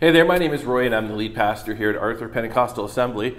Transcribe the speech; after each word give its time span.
Hey 0.00 0.12
there, 0.12 0.24
my 0.24 0.38
name 0.38 0.54
is 0.54 0.64
Roy, 0.64 0.86
and 0.86 0.94
I'm 0.94 1.08
the 1.08 1.16
lead 1.16 1.34
pastor 1.34 1.74
here 1.74 1.90
at 1.90 1.96
Arthur 1.96 2.28
Pentecostal 2.28 2.84
Assembly. 2.84 3.36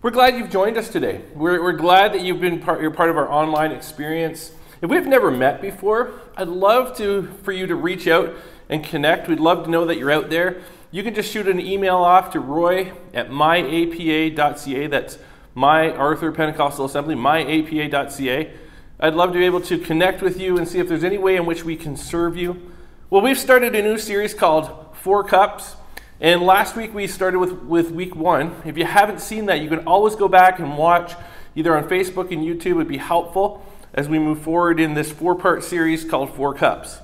We're 0.00 0.10
glad 0.10 0.34
you've 0.34 0.48
joined 0.48 0.78
us 0.78 0.88
today. 0.88 1.20
We're, 1.34 1.62
we're 1.62 1.72
glad 1.72 2.14
that 2.14 2.22
you've 2.22 2.40
been 2.40 2.60
part, 2.60 2.80
you're 2.80 2.90
part 2.90 3.10
of 3.10 3.18
our 3.18 3.30
online 3.30 3.72
experience. 3.72 4.52
If 4.80 4.88
we've 4.88 5.06
never 5.06 5.30
met 5.30 5.60
before, 5.60 6.12
I'd 6.34 6.48
love 6.48 6.96
to 6.96 7.24
for 7.42 7.52
you 7.52 7.66
to 7.66 7.74
reach 7.74 8.08
out 8.08 8.34
and 8.70 8.82
connect. 8.82 9.28
We'd 9.28 9.38
love 9.38 9.64
to 9.64 9.70
know 9.70 9.84
that 9.84 9.98
you're 9.98 10.10
out 10.10 10.30
there. 10.30 10.62
You 10.92 11.02
can 11.02 11.14
just 11.14 11.30
shoot 11.30 11.46
an 11.46 11.60
email 11.60 11.96
off 11.96 12.30
to 12.30 12.40
Roy 12.40 12.92
at 13.12 13.28
myapa.ca. 13.28 14.86
That's 14.86 15.18
my 15.54 15.90
Arthur 15.90 16.32
Pentecostal 16.32 16.86
Assembly, 16.86 17.16
myapa.ca. 17.16 18.50
I'd 18.98 19.14
love 19.14 19.34
to 19.34 19.38
be 19.38 19.44
able 19.44 19.60
to 19.60 19.76
connect 19.76 20.22
with 20.22 20.40
you 20.40 20.56
and 20.56 20.66
see 20.66 20.78
if 20.78 20.88
there's 20.88 21.04
any 21.04 21.18
way 21.18 21.36
in 21.36 21.44
which 21.44 21.66
we 21.66 21.76
can 21.76 21.98
serve 21.98 22.34
you. 22.34 22.72
Well, 23.10 23.20
we've 23.20 23.38
started 23.38 23.74
a 23.74 23.82
new 23.82 23.98
series 23.98 24.32
called 24.32 24.85
four 25.06 25.22
cups. 25.22 25.76
And 26.20 26.42
last 26.42 26.74
week 26.74 26.92
we 26.92 27.06
started 27.06 27.38
with, 27.38 27.52
with 27.62 27.92
week 27.92 28.16
one. 28.16 28.60
If 28.64 28.76
you 28.76 28.84
haven't 28.84 29.20
seen 29.20 29.46
that, 29.46 29.60
you 29.60 29.68
can 29.68 29.86
always 29.86 30.16
go 30.16 30.26
back 30.26 30.58
and 30.58 30.76
watch 30.76 31.12
either 31.54 31.76
on 31.76 31.84
Facebook 31.84 32.32
and 32.32 32.42
YouTube. 32.42 32.72
It 32.72 32.74
would 32.74 32.88
be 32.88 32.96
helpful 32.96 33.64
as 33.94 34.08
we 34.08 34.18
move 34.18 34.42
forward 34.42 34.80
in 34.80 34.94
this 34.94 35.12
four 35.12 35.36
part 35.36 35.62
series 35.62 36.04
called 36.04 36.34
Four 36.34 36.54
Cups. 36.54 36.98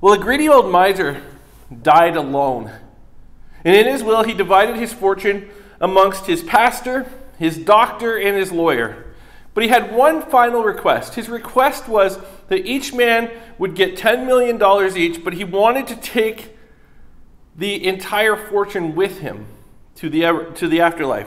Well, 0.00 0.14
a 0.14 0.18
greedy 0.18 0.48
old 0.48 0.70
miser 0.70 1.20
died 1.82 2.14
alone. 2.14 2.70
And 3.64 3.74
in 3.74 3.86
his 3.86 4.04
will, 4.04 4.22
he 4.22 4.32
divided 4.32 4.76
his 4.76 4.92
fortune 4.92 5.50
amongst 5.80 6.26
his 6.26 6.44
pastor, 6.44 7.10
his 7.36 7.58
doctor, 7.58 8.16
and 8.16 8.36
his 8.36 8.52
lawyer. 8.52 9.07
But 9.58 9.64
he 9.64 9.70
had 9.70 9.92
one 9.92 10.22
final 10.22 10.62
request. 10.62 11.16
His 11.16 11.28
request 11.28 11.88
was 11.88 12.20
that 12.46 12.64
each 12.64 12.94
man 12.94 13.28
would 13.58 13.74
get 13.74 13.96
$10 13.96 14.24
million 14.24 14.56
each, 14.96 15.24
but 15.24 15.32
he 15.32 15.42
wanted 15.42 15.88
to 15.88 15.96
take 15.96 16.56
the 17.56 17.84
entire 17.84 18.36
fortune 18.36 18.94
with 18.94 19.18
him 19.18 19.46
to 19.96 20.08
the, 20.08 20.52
to 20.54 20.68
the 20.68 20.80
afterlife. 20.80 21.26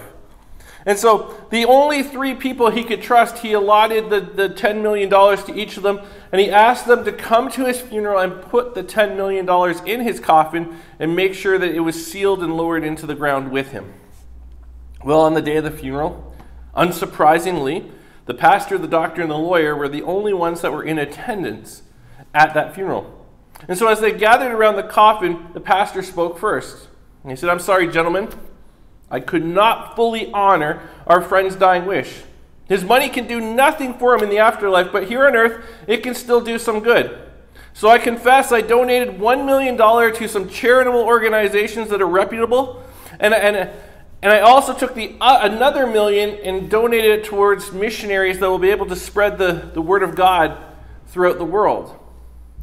And 0.86 0.98
so 0.98 1.46
the 1.50 1.66
only 1.66 2.04
three 2.04 2.34
people 2.34 2.72
he 2.72 2.86
could 2.86 3.02
trust, 3.02 3.40
he 3.40 3.52
allotted 3.52 4.10
the, 4.10 4.22
the 4.22 4.48
$10 4.48 4.82
million 4.82 5.10
to 5.10 5.54
each 5.54 5.76
of 5.76 5.84
them, 5.84 6.00
and 6.32 6.40
he 6.40 6.50
asked 6.50 6.88
them 6.88 7.04
to 7.04 7.12
come 7.12 7.52
to 7.52 7.66
his 7.66 7.82
funeral 7.82 8.22
and 8.22 8.42
put 8.44 8.76
the 8.76 8.84
$10 8.86 9.18
million 9.18 9.46
in 9.86 10.08
his 10.08 10.22
coffin 10.22 10.80
and 11.00 11.18
make 11.18 11.34
sure 11.34 11.60
that 11.60 11.76
it 11.76 11.82
was 11.82 12.08
sealed 12.08 12.42
and 12.42 12.56
lowered 12.56 12.86
into 12.86 13.06
the 13.06 13.14
ground 13.14 13.52
with 13.52 13.72
him. 13.74 13.92
Well, 15.04 15.20
on 15.20 15.34
the 15.34 15.42
day 15.42 15.58
of 15.58 15.66
the 15.66 15.72
funeral, 15.72 16.34
unsurprisingly, 16.78 17.92
the 18.32 18.38
pastor, 18.38 18.78
the 18.78 18.88
doctor, 18.88 19.22
and 19.22 19.30
the 19.30 19.38
lawyer 19.38 19.76
were 19.76 19.90
the 19.90 20.04
only 20.04 20.32
ones 20.32 20.62
that 20.62 20.72
were 20.72 20.86
in 20.86 20.98
attendance 20.98 21.84
at 22.34 22.54
that 22.54 22.74
funeral. 22.74 23.28
And 23.68 23.78
so, 23.78 23.90
as 23.90 24.00
they 24.00 24.14
gathered 24.14 24.54
around 24.54 24.78
the 24.78 24.84
coffin, 24.84 25.48
the 25.54 25.60
pastor 25.60 26.02
spoke 26.02 26.40
first. 26.40 26.88
And 27.24 27.32
he 27.32 27.36
said, 27.36 27.50
I'm 27.50 27.60
sorry, 27.60 27.90
gentlemen. 27.90 28.30
I 29.10 29.20
could 29.20 29.44
not 29.44 29.98
fully 29.98 30.32
honor 30.32 30.82
our 31.06 31.22
friend's 31.22 31.58
dying 31.58 31.86
wish. 31.86 32.22
His 32.70 32.86
money 32.86 33.10
can 33.10 33.28
do 33.28 33.42
nothing 33.42 33.96
for 33.96 34.16
him 34.16 34.24
in 34.24 34.30
the 34.30 34.38
afterlife, 34.38 34.94
but 34.94 35.10
here 35.10 35.28
on 35.28 35.36
earth, 35.36 35.66
it 35.86 36.02
can 36.02 36.16
still 36.16 36.40
do 36.40 36.58
some 36.58 36.80
good. 36.80 37.30
So 37.74 37.90
I 37.90 38.00
confess 38.00 38.54
I 38.54 38.62
donated 38.62 39.20
$1 39.20 39.46
million 39.46 39.76
to 39.76 40.28
some 40.30 40.48
charitable 40.48 41.02
organizations 41.02 41.90
that 41.90 42.02
are 42.02 42.08
reputable, 42.08 42.82
and, 43.20 43.34
and, 43.34 43.70
and 44.22 44.32
I 44.32 44.40
also 44.40 44.74
took 44.74 44.94
the, 44.94 45.16
uh, 45.20 45.40
another 45.42 45.88
million 45.88 46.30
and 46.44 46.70
donated 46.70 47.20
it 47.20 47.26
towards 47.26 47.72
missionaries 47.72 48.40
that 48.40 48.50
will 48.50 48.60
be 48.60 48.70
able 48.70 48.86
to 48.88 48.96
spread 48.96 49.38
the, 49.38 49.72
the 49.74 49.82
word 49.82 50.04
of 50.04 50.16
God 50.16 50.58
throughout 51.08 51.40
the 51.40 51.46
world. 51.46 51.98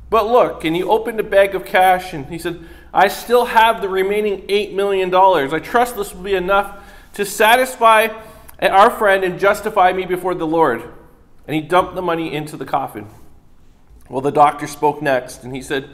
But 0.08 0.26
look, 0.26 0.64
and 0.64 0.74
he 0.76 0.82
opened 0.82 1.18
a 1.18 1.24
bag 1.24 1.54
of 1.54 1.64
cash 1.64 2.12
and 2.12 2.26
he 2.26 2.38
said, 2.38 2.64
I 2.94 3.08
still 3.08 3.46
have 3.46 3.82
the 3.82 3.88
remaining 3.88 4.42
$8 4.42 4.72
million. 4.74 5.12
I 5.14 5.58
trust 5.58 5.96
this 5.96 6.14
will 6.14 6.22
be 6.22 6.34
enough 6.34 6.82
to 7.14 7.24
satisfy 7.24 8.08
our 8.62 8.90
friend 8.90 9.24
and 9.24 9.38
justify 9.38 9.92
me 9.92 10.06
before 10.06 10.34
the 10.34 10.46
Lord. 10.46 10.82
And 11.46 11.54
he 11.54 11.60
dumped 11.60 11.94
the 11.94 12.02
money 12.02 12.32
into 12.32 12.56
the 12.56 12.64
coffin. 12.64 13.08
Well, 14.08 14.20
the 14.20 14.30
doctor 14.30 14.66
spoke 14.66 15.02
next 15.02 15.42
and 15.42 15.54
he 15.54 15.60
said, 15.60 15.90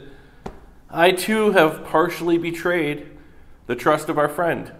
I 0.89 1.11
too 1.11 1.51
have 1.51 1.83
partially 1.85 2.37
betrayed 2.37 3.07
the 3.65 3.75
trust 3.75 4.07
of 4.09 4.17
our 4.17 4.29
friend. 4.29 4.71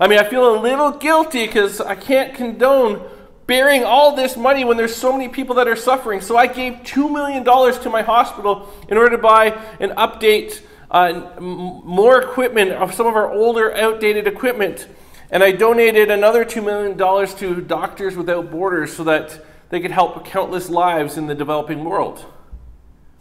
I 0.00 0.08
mean, 0.08 0.18
I 0.18 0.24
feel 0.24 0.56
a 0.56 0.60
little 0.60 0.92
guilty 0.92 1.46
because 1.46 1.80
I 1.80 1.94
can't 1.94 2.34
condone 2.34 3.08
bearing 3.46 3.84
all 3.84 4.16
this 4.16 4.36
money 4.36 4.64
when 4.64 4.76
there's 4.76 4.94
so 4.94 5.12
many 5.12 5.28
people 5.28 5.56
that 5.56 5.68
are 5.68 5.76
suffering. 5.76 6.20
So 6.20 6.36
I 6.36 6.46
gave 6.46 6.74
$2 6.84 7.12
million 7.12 7.44
to 7.44 7.90
my 7.90 8.02
hospital 8.02 8.68
in 8.88 8.96
order 8.96 9.10
to 9.10 9.22
buy 9.22 9.48
and 9.80 9.92
update 9.92 10.62
uh, 10.90 11.38
more 11.40 12.20
equipment 12.20 12.70
of 12.72 12.94
some 12.94 13.06
of 13.06 13.14
our 13.14 13.30
older, 13.30 13.74
outdated 13.74 14.26
equipment. 14.26 14.88
And 15.30 15.42
I 15.42 15.52
donated 15.52 16.10
another 16.10 16.44
$2 16.44 16.64
million 16.64 17.26
to 17.38 17.60
Doctors 17.60 18.16
Without 18.16 18.50
Borders 18.50 18.94
so 18.94 19.04
that 19.04 19.44
they 19.70 19.80
could 19.80 19.90
help 19.90 20.24
countless 20.26 20.68
lives 20.68 21.16
in 21.16 21.26
the 21.26 21.34
developing 21.34 21.84
world. 21.84 22.24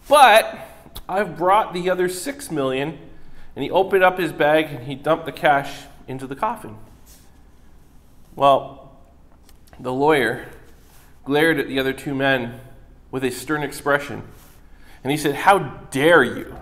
But 0.08 0.60
I've 1.08 1.38
brought 1.38 1.74
the 1.74 1.90
other 1.90 2.10
6 2.10 2.52
million, 2.52 3.00
and 3.56 3.64
he 3.64 3.72
opened 3.72 4.04
up 4.04 4.20
his 4.20 4.34
bag 4.34 4.66
and 4.66 4.86
he 4.86 4.96
dumped 4.96 5.26
the 5.26 5.31
cash 5.31 5.72
into 6.07 6.28
the 6.28 6.35
coffin. 6.35 6.78
Well, 8.35 8.91
the 9.79 9.94
lawyer 9.94 10.47
glared 11.25 11.59
at 11.59 11.67
the 11.67 11.79
other 11.79 11.94
two 11.94 12.16
men 12.16 12.59
with 13.12 13.23
a 13.23 13.31
stern 13.31 13.63
expression, 13.63 14.23
and 15.03 15.12
he 15.12 15.17
said, 15.17 15.35
How 15.35 15.59
dare 15.91 16.23
you? 16.23 16.56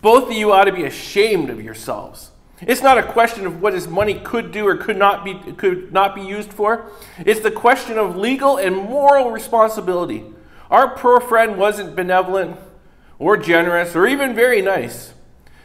Both 0.00 0.30
of 0.30 0.36
you 0.36 0.52
ought 0.52 0.64
to 0.64 0.72
be 0.72 0.84
ashamed 0.84 1.50
of 1.50 1.62
yourselves. 1.62 2.30
It's 2.60 2.82
not 2.82 2.96
a 2.96 3.02
question 3.02 3.46
of 3.46 3.60
what 3.60 3.74
his 3.74 3.86
money 3.86 4.14
could 4.14 4.50
do 4.50 4.66
or 4.66 4.76
could 4.76 4.96
not 4.96 5.24
be, 5.24 5.34
could 5.52 5.92
not 5.92 6.14
be 6.14 6.22
used 6.22 6.52
for. 6.52 6.90
It's 7.18 7.40
the 7.40 7.50
question 7.50 7.98
of 7.98 8.16
legal 8.16 8.56
and 8.56 8.74
moral 8.74 9.30
responsibility. 9.30 10.24
Our 10.70 10.96
poor 10.96 11.20
friend 11.20 11.58
wasn't 11.58 11.94
benevolent 11.94 12.56
or 13.18 13.36
generous 13.36 13.94
or 13.94 14.06
even 14.06 14.34
very 14.34 14.62
nice. 14.62 15.12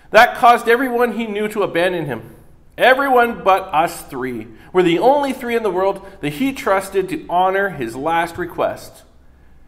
That 0.10 0.36
caused 0.36 0.68
everyone 0.68 1.14
he 1.14 1.28
knew 1.28 1.48
to 1.50 1.64
abandon 1.64 2.06
him. 2.06 2.36
Everyone 2.78 3.44
but 3.44 3.64
us 3.74 4.04
three 4.04 4.48
were 4.72 4.84
the 4.84 5.00
only 5.00 5.34
three 5.34 5.56
in 5.56 5.64
the 5.64 5.70
world 5.70 6.06
that 6.22 6.34
he 6.34 6.54
trusted 6.54 7.10
to 7.10 7.26
honor 7.30 7.70
his 7.70 7.96
last 7.96 8.38
request. 8.38 9.04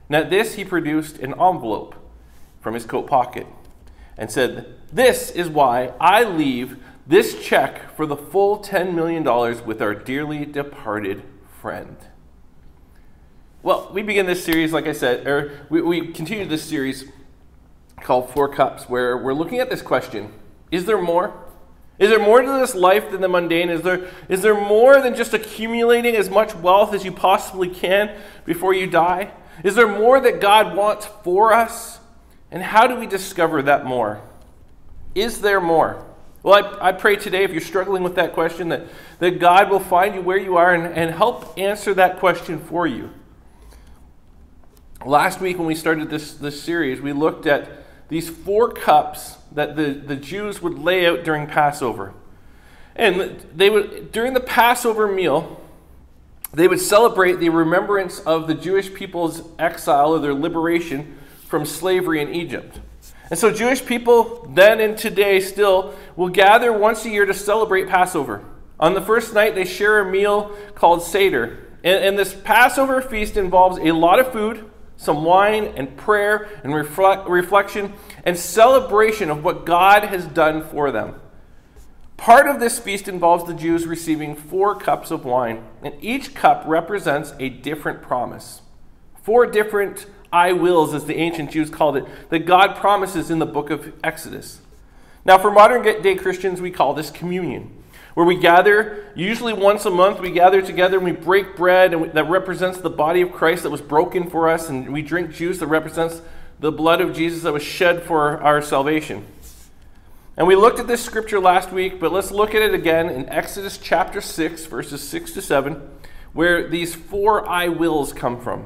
And 0.08 0.16
at 0.16 0.30
this, 0.30 0.56
he 0.56 0.64
produced 0.66 1.20
an 1.20 1.32
envelope 1.34 1.96
from 2.62 2.74
his 2.74 2.86
coat 2.86 3.08
pocket 3.08 3.48
and 4.18 4.32
said, 4.32 4.76
This 4.92 5.30
is 5.32 5.50
why 5.50 5.94
I 6.00 6.24
leave 6.24 6.78
this 7.06 7.44
check 7.44 7.94
for 7.96 8.06
the 8.06 8.16
full 8.16 8.60
$10 8.60 8.94
million 8.94 9.24
with 9.66 9.82
our 9.82 9.94
dearly 9.94 10.46
departed 10.46 11.24
friend. 11.62 11.98
Well, 13.62 13.90
we 13.94 14.02
begin 14.02 14.26
this 14.26 14.44
series, 14.44 14.74
like 14.74 14.88
I 14.88 14.94
said, 14.94 15.28
or 15.28 15.66
we, 15.70 15.82
we 15.82 16.08
continue 16.12 16.46
this 16.46 16.64
series 16.64 17.06
called 18.02 18.30
Four 18.30 18.50
Cups, 18.50 18.90
where 18.90 19.18
we're 19.18 19.34
looking 19.34 19.60
at 19.60 19.70
this 19.70 19.82
question 19.82 20.34
Is 20.72 20.86
there 20.86 21.02
more? 21.02 21.34
Is 22.00 22.10
there 22.10 22.20
more 22.20 22.42
to 22.42 22.52
this 22.60 22.74
life 22.74 23.12
than 23.12 23.22
the 23.22 23.30
mundane? 23.30 23.70
Is 23.70 23.82
there, 23.82 24.10
is 24.28 24.42
there 24.42 24.56
more 24.56 25.00
than 25.00 25.16
just 25.16 25.34
accumulating 25.34 26.16
as 26.16 26.30
much 26.30 26.56
wealth 26.56 26.94
as 26.94 27.06
you 27.06 27.12
possibly 27.12 27.70
can 27.70 28.18
before 28.46 28.74
you 28.74 28.88
die? 28.88 29.32
Is 29.64 29.76
there 29.76 29.88
more 29.88 30.20
that 30.20 30.42
God 30.42 30.76
wants 30.76 31.06
for 31.24 31.54
us? 31.54 32.00
And 32.52 32.64
how 32.64 32.88
do 32.88 32.96
we 32.96 33.06
discover 33.06 33.62
that 33.64 33.86
more? 33.86 34.22
Is 35.14 35.42
there 35.42 35.62
more? 35.62 36.06
Well, 36.42 36.78
I, 36.82 36.90
I 36.90 36.92
pray 36.92 37.16
today, 37.16 37.44
if 37.44 37.52
you're 37.52 37.62
struggling 37.62 38.04
with 38.04 38.16
that 38.16 38.34
question, 38.34 38.70
that, 38.70 38.84
that 39.20 39.40
God 39.40 39.70
will 39.70 39.80
find 39.80 40.16
you 40.16 40.22
where 40.22 40.38
you 40.38 40.58
are 40.58 40.74
and, 40.74 40.94
and 40.94 41.12
help 41.12 41.58
answer 41.58 41.94
that 41.94 42.20
question 42.20 42.60
for 42.60 42.86
you. 42.86 43.12
Last 45.06 45.40
week, 45.40 45.58
when 45.58 45.68
we 45.68 45.76
started 45.76 46.10
this, 46.10 46.34
this 46.34 46.62
series, 46.62 47.02
we 47.02 47.14
looked 47.14 47.46
at 47.46 47.70
these 48.10 48.30
four 48.30 48.72
cups 48.72 49.38
that 49.52 49.76
the, 49.76 49.92
the 49.94 50.16
Jews 50.16 50.62
would 50.62 50.80
lay 50.80 51.06
out 51.06 51.24
during 51.24 51.48
Passover. 51.48 52.14
And 52.96 53.44
they 53.56 53.70
would, 53.70 54.12
during 54.12 54.34
the 54.34 54.40
Passover 54.40 55.08
meal, 55.08 55.60
they 56.54 56.68
would 56.68 56.80
celebrate 56.80 57.40
the 57.40 57.50
remembrance 57.50 58.20
of 58.20 58.48
the 58.48 58.54
Jewish 58.54 58.94
people's 58.94 59.42
exile 59.58 60.14
or 60.14 60.20
their 60.20 60.34
liberation 60.34 61.18
from 61.48 61.66
slavery 61.66 62.22
in 62.22 62.34
Egypt. 62.34 62.80
And 63.30 63.40
so 63.40 63.52
Jewish 63.52 63.84
people 63.84 64.48
then 64.54 64.80
and 64.80 64.98
today 64.98 65.40
still 65.40 65.96
will 66.16 66.30
gather 66.30 66.72
once 66.72 67.06
a 67.06 67.10
year 67.10 67.26
to 67.26 67.34
celebrate 67.34 67.88
Passover. 67.90 68.44
On 68.80 68.94
the 68.94 69.02
first 69.02 69.34
night, 69.34 69.56
they 69.56 69.66
share 69.66 70.00
a 70.00 70.12
meal 70.12 70.56
called 70.76 71.02
Seder. 71.02 71.58
And, 71.84 72.04
and 72.04 72.20
this 72.20 72.34
Passover 72.34 73.02
feast 73.02 73.38
involves 73.38 73.80
a 73.80 73.92
lot 73.92 74.20
of 74.20 74.32
food, 74.32 74.70
some 75.04 75.24
wine 75.24 75.74
and 75.76 75.96
prayer 75.98 76.50
and 76.64 76.74
reflect, 76.74 77.28
reflection 77.28 77.94
and 78.26 78.38
celebration 78.38 79.30
of 79.30 79.44
what 79.44 79.66
God 79.66 80.04
has 80.06 80.26
done 80.26 80.64
for 80.64 80.92
them. 80.92 81.20
Part 82.18 82.48
of 82.48 82.60
this 82.60 82.80
feast 82.80 83.08
involves 83.08 83.46
the 83.46 83.54
Jews 83.54 83.86
receiving 83.86 84.36
four 84.36 84.76
cups 84.76 85.12
of 85.12 85.26
wine, 85.26 85.64
and 85.82 85.94
each 86.02 86.34
cup 86.34 86.64
represents 86.66 87.34
a 87.40 87.50
different 87.50 88.02
promise. 88.02 88.62
Four 89.22 89.46
different 89.46 90.06
I 90.32 90.54
wills, 90.54 90.94
as 90.94 91.06
the 91.06 91.18
ancient 91.18 91.52
Jews 91.52 91.70
called 91.70 91.98
it, 91.98 92.06
that 92.30 92.46
God 92.46 92.76
promises 92.76 93.30
in 93.30 93.40
the 93.40 93.46
book 93.46 93.70
of 93.70 93.94
Exodus. 94.04 94.62
Now, 95.26 95.38
for 95.38 95.52
modern 95.52 95.84
day 95.84 96.16
Christians, 96.16 96.62
we 96.62 96.72
call 96.72 96.94
this 96.94 97.12
communion, 97.12 97.83
where 98.14 98.26
we 98.26 98.36
gather, 98.36 99.06
usually 99.16 99.54
once 99.54 99.86
a 99.86 99.90
month, 99.90 100.20
we 100.20 100.32
gather 100.32 100.62
together 100.62 100.98
and 100.98 101.06
we 101.06 101.12
break 101.12 101.56
bread 101.56 101.94
and 101.94 102.14
that 102.14 102.30
represents 102.30 102.80
the 102.80 102.90
body 102.90 103.22
of 103.22 103.32
Christ 103.32 103.64
that 103.64 103.70
was 103.70 103.82
broken 103.82 104.30
for 104.30 104.50
us, 104.50 104.70
and 104.70 104.92
we 104.94 105.02
drink 105.02 105.32
juice 105.32 105.60
that 105.60 105.68
represents 105.68 106.22
the 106.60 106.72
blood 106.72 107.02
of 107.02 107.16
Jesus 107.16 107.44
that 107.44 107.54
was 107.54 107.64
shed 107.64 108.04
for 108.04 108.42
our 108.42 108.62
salvation. 108.62 109.26
And 110.38 110.48
we 110.48 110.56
looked 110.56 110.80
at 110.80 110.88
this 110.88 111.04
scripture 111.04 111.40
last 111.40 111.72
week, 111.72 112.00
but 112.00 112.12
let's 112.12 112.32
look 112.32 112.56
at 112.56 112.62
it 112.62 112.74
again 112.74 113.10
in 113.10 113.30
Exodus 113.30 113.78
chapter 113.78 114.22
6, 114.22 114.66
verses 114.66 115.08
6 115.08 115.32
to 115.34 115.42
7, 115.42 115.82
where 116.34 116.68
these 116.68 116.96
four 116.96 117.48
I 117.48 117.68
wills 117.68 118.14
come 118.14 118.42
from. 118.42 118.66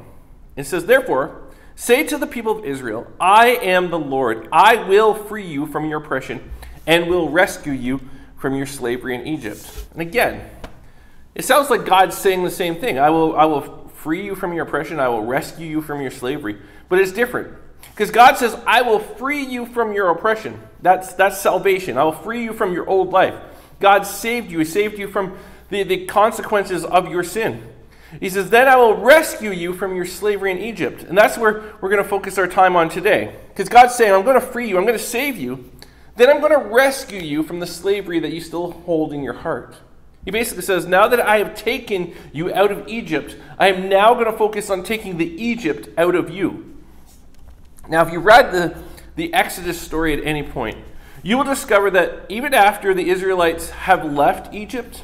It 0.55 0.65
says, 0.65 0.85
Therefore, 0.85 1.47
Say 1.79 2.03
to 2.05 2.17
the 2.17 2.25
people 2.25 2.57
of 2.57 2.65
Israel, 2.65 3.05
I 3.19 3.49
am 3.49 3.91
the 3.91 3.99
Lord. 3.99 4.49
I 4.51 4.77
will 4.77 5.13
free 5.13 5.45
you 5.45 5.67
from 5.67 5.85
your 5.85 5.99
oppression 5.99 6.49
and 6.87 7.05
will 7.05 7.29
rescue 7.29 7.71
you 7.71 8.01
from 8.37 8.55
your 8.55 8.65
slavery 8.65 9.15
in 9.15 9.27
Egypt. 9.27 9.87
And 9.91 10.01
again, 10.01 10.49
it 11.35 11.45
sounds 11.45 11.69
like 11.69 11.85
God's 11.85 12.17
saying 12.17 12.43
the 12.43 12.51
same 12.51 12.75
thing. 12.75 12.97
I 12.97 13.09
will, 13.09 13.35
I 13.35 13.45
will 13.45 13.89
free 13.95 14.25
you 14.25 14.35
from 14.35 14.53
your 14.53 14.65
oppression. 14.65 14.99
I 14.99 15.09
will 15.09 15.23
rescue 15.23 15.67
you 15.67 15.81
from 15.81 16.01
your 16.01 16.11
slavery. 16.11 16.57
But 16.89 16.99
it's 16.99 17.11
different. 17.11 17.53
Because 17.91 18.11
God 18.11 18.37
says, 18.37 18.55
I 18.65 18.81
will 18.83 18.99
free 18.99 19.43
you 19.43 19.65
from 19.65 19.93
your 19.93 20.09
oppression. 20.09 20.61
That's, 20.81 21.13
that's 21.13 21.39
salvation. 21.39 21.97
I 21.97 22.03
will 22.03 22.11
free 22.11 22.43
you 22.43 22.53
from 22.53 22.73
your 22.73 22.87
old 22.87 23.09
life. 23.09 23.35
God 23.79 24.03
saved 24.03 24.51
you. 24.51 24.59
He 24.59 24.65
saved 24.65 24.97
you 24.97 25.07
from 25.07 25.37
the, 25.69 25.83
the 25.83 26.05
consequences 26.05 26.85
of 26.85 27.09
your 27.09 27.23
sin. 27.23 27.63
He 28.19 28.29
says, 28.29 28.49
Then 28.49 28.67
I 28.67 28.75
will 28.77 28.95
rescue 28.95 29.51
you 29.51 29.73
from 29.73 29.95
your 29.95 30.05
slavery 30.05 30.51
in 30.51 30.59
Egypt. 30.59 31.03
And 31.03 31.17
that's 31.17 31.37
where 31.37 31.75
we're 31.81 31.89
going 31.89 32.01
to 32.01 32.07
focus 32.07 32.37
our 32.37 32.47
time 32.47 32.75
on 32.75 32.89
today. 32.89 33.35
Because 33.49 33.69
God's 33.69 33.95
saying, 33.95 34.13
I'm 34.13 34.23
going 34.23 34.39
to 34.39 34.45
free 34.45 34.69
you, 34.69 34.77
I'm 34.77 34.85
going 34.85 34.97
to 34.97 35.03
save 35.03 35.37
you. 35.37 35.69
Then 36.17 36.29
I'm 36.31 36.39
going 36.39 36.51
to 36.51 36.67
rescue 36.67 37.21
you 37.21 37.43
from 37.43 37.59
the 37.59 37.67
slavery 37.67 38.19
that 38.19 38.33
you 38.33 38.41
still 38.41 38.71
hold 38.71 39.13
in 39.13 39.23
your 39.23 39.33
heart. 39.33 39.75
He 40.25 40.31
basically 40.31 40.63
says, 40.63 40.85
Now 40.85 41.07
that 41.07 41.19
I 41.19 41.37
have 41.37 41.55
taken 41.55 42.13
you 42.33 42.51
out 42.53 42.71
of 42.71 42.87
Egypt, 42.87 43.37
I 43.59 43.69
am 43.69 43.87
now 43.87 44.15
going 44.15 44.25
to 44.25 44.33
focus 44.33 44.69
on 44.71 44.83
taking 44.83 45.17
the 45.17 45.41
Egypt 45.41 45.89
out 45.97 46.15
of 46.15 46.29
you. 46.31 46.75
Now, 47.87 48.05
if 48.05 48.11
you 48.11 48.19
read 48.19 48.51
the, 48.51 48.77
the 49.15 49.33
Exodus 49.33 49.79
story 49.79 50.11
at 50.11 50.25
any 50.25 50.43
point, 50.43 50.77
you 51.21 51.37
will 51.37 51.45
discover 51.45 51.91
that 51.91 52.25
even 52.29 52.53
after 52.53 52.93
the 52.93 53.09
Israelites 53.09 53.69
have 53.69 54.11
left 54.11 54.53
Egypt, 54.53 55.03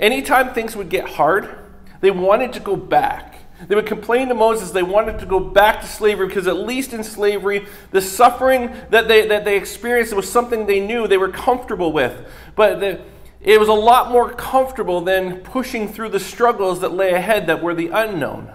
anytime 0.00 0.54
things 0.54 0.74
would 0.74 0.88
get 0.88 1.06
hard, 1.10 1.58
they 2.00 2.10
wanted 2.10 2.54
to 2.54 2.60
go 2.60 2.76
back. 2.76 3.37
They 3.66 3.74
would 3.74 3.86
complain 3.86 4.28
to 4.28 4.34
Moses 4.34 4.70
they 4.70 4.84
wanted 4.84 5.18
to 5.18 5.26
go 5.26 5.40
back 5.40 5.80
to 5.80 5.86
slavery 5.86 6.28
because, 6.28 6.46
at 6.46 6.58
least 6.58 6.92
in 6.92 7.02
slavery, 7.02 7.66
the 7.90 8.00
suffering 8.00 8.72
that 8.90 9.08
they, 9.08 9.26
that 9.26 9.44
they 9.44 9.56
experienced 9.56 10.14
was 10.14 10.30
something 10.30 10.66
they 10.66 10.78
knew 10.78 11.08
they 11.08 11.16
were 11.16 11.30
comfortable 11.30 11.92
with. 11.92 12.24
But 12.54 12.78
the, 12.78 13.00
it 13.40 13.58
was 13.58 13.68
a 13.68 13.74
lot 13.74 14.12
more 14.12 14.32
comfortable 14.32 15.00
than 15.00 15.38
pushing 15.38 15.88
through 15.88 16.10
the 16.10 16.20
struggles 16.20 16.80
that 16.80 16.92
lay 16.92 17.12
ahead 17.12 17.48
that 17.48 17.62
were 17.62 17.74
the 17.74 17.88
unknown. 17.88 18.52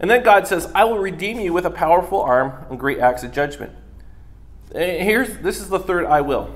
And 0.00 0.08
then 0.08 0.22
God 0.22 0.46
says, 0.46 0.70
I 0.74 0.84
will 0.84 0.98
redeem 0.98 1.40
you 1.40 1.52
with 1.52 1.66
a 1.66 1.70
powerful 1.70 2.20
arm 2.20 2.66
and 2.70 2.78
great 2.78 2.98
acts 2.98 3.24
of 3.24 3.32
judgment. 3.32 3.72
Eh, 4.74 5.02
here's, 5.02 5.38
this 5.38 5.60
is 5.60 5.68
the 5.68 5.78
third 5.78 6.06
I 6.06 6.20
will. 6.20 6.54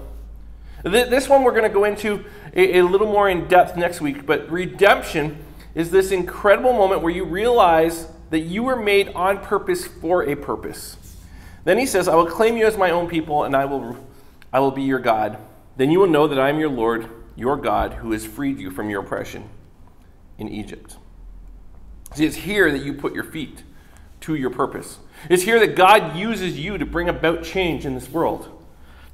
This 0.85 1.29
one 1.29 1.43
we're 1.43 1.53
going 1.53 1.63
to 1.63 1.69
go 1.69 1.85
into 1.85 2.25
a 2.55 2.83
little 2.83 3.07
more 3.07 3.29
in 3.29 3.47
depth 3.47 3.77
next 3.77 4.01
week, 4.01 4.27
but 4.27 4.51
redemption 4.51 5.39
is 5.75 5.91
this 5.91 6.11
incredible 6.11 6.73
moment 6.73 7.03
where 7.03 7.13
you 7.13 7.25
realize 7.25 8.09
that 8.31 8.41
you 8.41 8.63
were 8.63 8.77
made 8.77 9.09
on 9.09 9.39
purpose 9.39 9.87
for 9.87 10.29
a 10.29 10.35
purpose. 10.35 10.97
Then 11.65 11.79
he 11.79 11.87
says, 11.87 12.09
I 12.09 12.15
will 12.15 12.27
claim 12.27 12.57
you 12.57 12.67
as 12.67 12.77
my 12.77 12.91
own 12.91 13.09
people, 13.09 13.45
and 13.45 13.55
I 13.55 13.65
will, 13.65 13.97
I 14.53 14.61
will 14.61 14.71
be 14.71 14.83
your 14.83 14.99
God. 14.99 15.39
Then 15.77 15.91
you 15.91 16.01
will 16.01 16.09
know 16.09 16.27
that 16.27 16.39
I 16.39 16.49
am 16.49 16.59
your 16.59 16.71
Lord, 16.71 17.09
your 17.37 17.57
God, 17.57 17.95
who 17.95 18.13
has 18.13 18.27
freed 18.27 18.59
you 18.59 18.71
from 18.71 18.91
your 18.91 19.03
oppression 19.03 19.49
in 20.39 20.49
Egypt. 20.49 20.97
See, 22.15 22.27
it's 22.27 22.37
here 22.37 22.71
that 22.71 22.85
you 22.85 22.95
put 22.95 23.15
your 23.15 23.25
feet 23.25 23.63
to 24.23 24.35
your 24.35 24.51
purpose. 24.51 24.99
It's 25.29 25.45
here 25.45 25.61
that 25.61 25.77
God 25.77 26.17
uses 26.17 26.59
you 26.59 26.79
to 26.79 26.87
bring 26.87 27.09
about 27.09 27.45
change 27.45 27.87
in 27.87 27.95
this 27.95 28.11
world. 28.11 28.49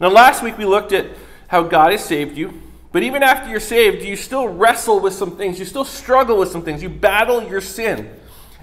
Now, 0.00 0.08
last 0.08 0.42
week 0.42 0.58
we 0.58 0.64
looked 0.64 0.92
at 0.92 1.06
how 1.48 1.62
God 1.62 1.92
has 1.92 2.04
saved 2.04 2.36
you, 2.36 2.62
but 2.90 3.02
even 3.02 3.22
after 3.22 3.50
you're 3.50 3.60
saved, 3.60 4.04
you 4.04 4.16
still 4.16 4.48
wrestle 4.48 5.00
with 5.00 5.12
some 5.12 5.36
things. 5.36 5.58
You 5.58 5.64
still 5.64 5.84
struggle 5.84 6.38
with 6.38 6.50
some 6.50 6.62
things. 6.62 6.82
You 6.82 6.88
battle 6.88 7.42
your 7.42 7.60
sin. 7.60 8.10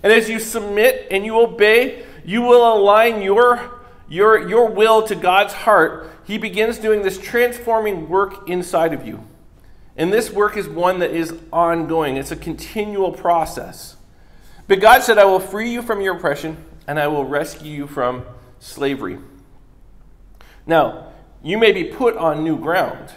And 0.01 0.12
as 0.12 0.30
you 0.30 0.39
submit 0.39 1.07
and 1.12 1.25
you 1.25 1.39
obey, 1.39 2.04
you 2.24 2.42
will 2.42 2.75
align 2.75 3.22
your, 3.22 3.81
your, 4.10 4.48
your 4.48 4.69
will 4.69 5.04
to 5.04 5.16
God's 5.16 5.54
heart. 5.54 6.12
He 6.25 6.38
begins 6.38 6.80
doing 6.80 7.04
this 7.04 7.19
transforming 7.19 8.10
work 8.10 8.50
inside 8.50 8.94
of 8.94 9.06
you. 9.06 9.24
And 9.95 10.12
this 10.12 10.31
work 10.31 10.57
is 10.57 10.68
one 10.68 11.00
that 11.00 11.12
is 11.12 11.33
ongoing, 11.54 12.18
it's 12.18 12.31
a 12.31 12.36
continual 12.36 13.12
process. 13.12 13.95
But 14.68 14.81
God 14.81 15.04
said, 15.04 15.18
I 15.18 15.25
will 15.25 15.39
free 15.39 15.71
you 15.71 15.81
from 15.81 16.01
your 16.01 16.18
oppression 16.18 16.57
and 16.88 17.00
I 17.00 17.07
will 17.07 17.25
rescue 17.25 17.71
you 17.71 17.88
from 17.88 18.25
slavery. 18.60 19.19
Now, 20.66 21.12
you 21.44 21.57
may 21.60 21.71
be 21.71 21.83
put 21.83 22.18
on 22.18 22.44
new 22.44 22.57
ground. 22.57 23.12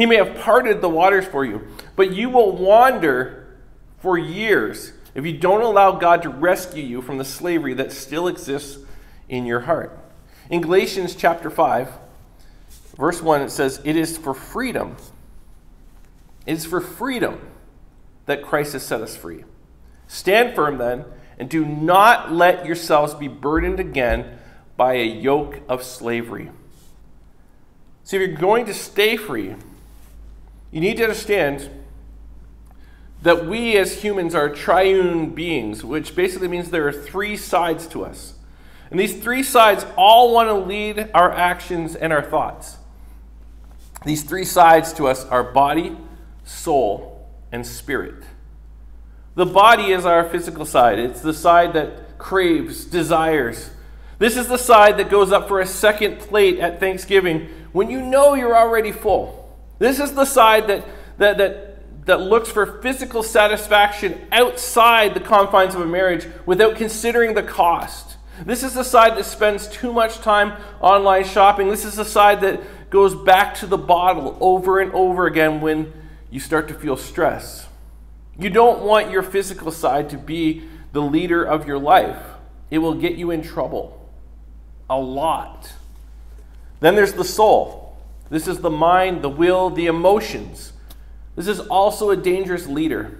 He 0.00 0.06
may 0.06 0.16
have 0.16 0.34
parted 0.34 0.80
the 0.80 0.88
waters 0.88 1.26
for 1.26 1.44
you, 1.44 1.68
but 1.94 2.14
you 2.14 2.30
will 2.30 2.56
wander 2.56 3.54
for 3.98 4.16
years 4.16 4.94
if 5.14 5.26
you 5.26 5.36
don't 5.36 5.60
allow 5.60 5.92
God 5.92 6.22
to 6.22 6.30
rescue 6.30 6.82
you 6.82 7.02
from 7.02 7.18
the 7.18 7.24
slavery 7.24 7.74
that 7.74 7.92
still 7.92 8.26
exists 8.26 8.78
in 9.28 9.44
your 9.44 9.60
heart. 9.60 9.98
In 10.48 10.62
Galatians 10.62 11.14
chapter 11.14 11.50
5, 11.50 11.92
verse 12.96 13.20
1, 13.20 13.42
it 13.42 13.50
says, 13.50 13.82
It 13.84 13.94
is 13.94 14.16
for 14.16 14.32
freedom. 14.32 14.96
It 16.46 16.54
is 16.54 16.64
for 16.64 16.80
freedom 16.80 17.38
that 18.24 18.42
Christ 18.42 18.72
has 18.72 18.82
set 18.82 19.02
us 19.02 19.18
free. 19.18 19.44
Stand 20.08 20.54
firm 20.54 20.78
then, 20.78 21.04
and 21.38 21.50
do 21.50 21.62
not 21.62 22.32
let 22.32 22.64
yourselves 22.64 23.12
be 23.12 23.28
burdened 23.28 23.78
again 23.78 24.38
by 24.78 24.94
a 24.94 25.04
yoke 25.04 25.60
of 25.68 25.82
slavery. 25.82 26.50
See, 28.02 28.16
if 28.16 28.26
you're 28.26 28.38
going 28.38 28.64
to 28.64 28.72
stay 28.72 29.18
free, 29.18 29.56
you 30.70 30.80
need 30.80 30.96
to 30.98 31.02
understand 31.02 31.68
that 33.22 33.46
we 33.46 33.76
as 33.76 34.02
humans 34.02 34.34
are 34.34 34.48
triune 34.48 35.30
beings, 35.30 35.84
which 35.84 36.14
basically 36.14 36.48
means 36.48 36.70
there 36.70 36.88
are 36.88 36.92
three 36.92 37.36
sides 37.36 37.86
to 37.88 38.04
us. 38.04 38.34
And 38.90 38.98
these 38.98 39.20
three 39.22 39.42
sides 39.42 39.84
all 39.96 40.32
want 40.32 40.48
to 40.48 40.54
lead 40.54 41.10
our 41.14 41.30
actions 41.30 41.94
and 41.94 42.12
our 42.12 42.22
thoughts. 42.22 42.78
These 44.04 44.22
three 44.22 44.44
sides 44.44 44.92
to 44.94 45.06
us 45.06 45.24
are 45.26 45.44
body, 45.44 45.96
soul, 46.44 47.28
and 47.52 47.66
spirit. 47.66 48.24
The 49.34 49.46
body 49.46 49.92
is 49.92 50.06
our 50.06 50.28
physical 50.28 50.64
side, 50.64 50.98
it's 50.98 51.20
the 51.20 51.34
side 51.34 51.72
that 51.74 52.18
craves, 52.18 52.84
desires. 52.84 53.70
This 54.18 54.36
is 54.36 54.48
the 54.48 54.58
side 54.58 54.98
that 54.98 55.08
goes 55.08 55.32
up 55.32 55.48
for 55.48 55.60
a 55.60 55.66
second 55.66 56.18
plate 56.18 56.58
at 56.58 56.80
Thanksgiving 56.80 57.48
when 57.72 57.90
you 57.90 58.00
know 58.02 58.34
you're 58.34 58.56
already 58.56 58.92
full. 58.92 59.39
This 59.80 59.98
is 59.98 60.12
the 60.12 60.26
side 60.26 60.68
that, 60.68 60.86
that, 61.18 61.38
that, 61.38 62.06
that 62.06 62.20
looks 62.20 62.50
for 62.50 62.80
physical 62.80 63.24
satisfaction 63.24 64.28
outside 64.30 65.14
the 65.14 65.20
confines 65.20 65.74
of 65.74 65.80
a 65.80 65.86
marriage 65.86 66.28
without 66.46 66.76
considering 66.76 67.34
the 67.34 67.42
cost. 67.42 68.18
This 68.44 68.62
is 68.62 68.74
the 68.74 68.84
side 68.84 69.16
that 69.16 69.24
spends 69.24 69.66
too 69.66 69.92
much 69.92 70.18
time 70.18 70.62
online 70.80 71.24
shopping. 71.24 71.68
This 71.68 71.84
is 71.84 71.96
the 71.96 72.04
side 72.04 72.42
that 72.42 72.60
goes 72.90 73.14
back 73.14 73.54
to 73.56 73.66
the 73.66 73.78
bottle 73.78 74.36
over 74.40 74.80
and 74.80 74.92
over 74.92 75.26
again 75.26 75.60
when 75.60 75.92
you 76.30 76.40
start 76.40 76.68
to 76.68 76.74
feel 76.74 76.96
stress. 76.96 77.66
You 78.38 78.50
don't 78.50 78.82
want 78.82 79.10
your 79.10 79.22
physical 79.22 79.72
side 79.72 80.10
to 80.10 80.18
be 80.18 80.68
the 80.92 81.02
leader 81.02 81.42
of 81.42 81.66
your 81.66 81.78
life, 81.78 82.20
it 82.70 82.78
will 82.78 82.94
get 82.94 83.14
you 83.14 83.30
in 83.30 83.42
trouble 83.42 83.96
a 84.90 84.98
lot. 84.98 85.72
Then 86.80 86.96
there's 86.96 87.12
the 87.12 87.24
soul. 87.24 87.89
This 88.30 88.48
is 88.48 88.60
the 88.60 88.70
mind, 88.70 89.22
the 89.22 89.28
will, 89.28 89.68
the 89.70 89.86
emotions. 89.86 90.72
This 91.36 91.48
is 91.48 91.60
also 91.60 92.10
a 92.10 92.16
dangerous 92.16 92.66
leader. 92.66 93.18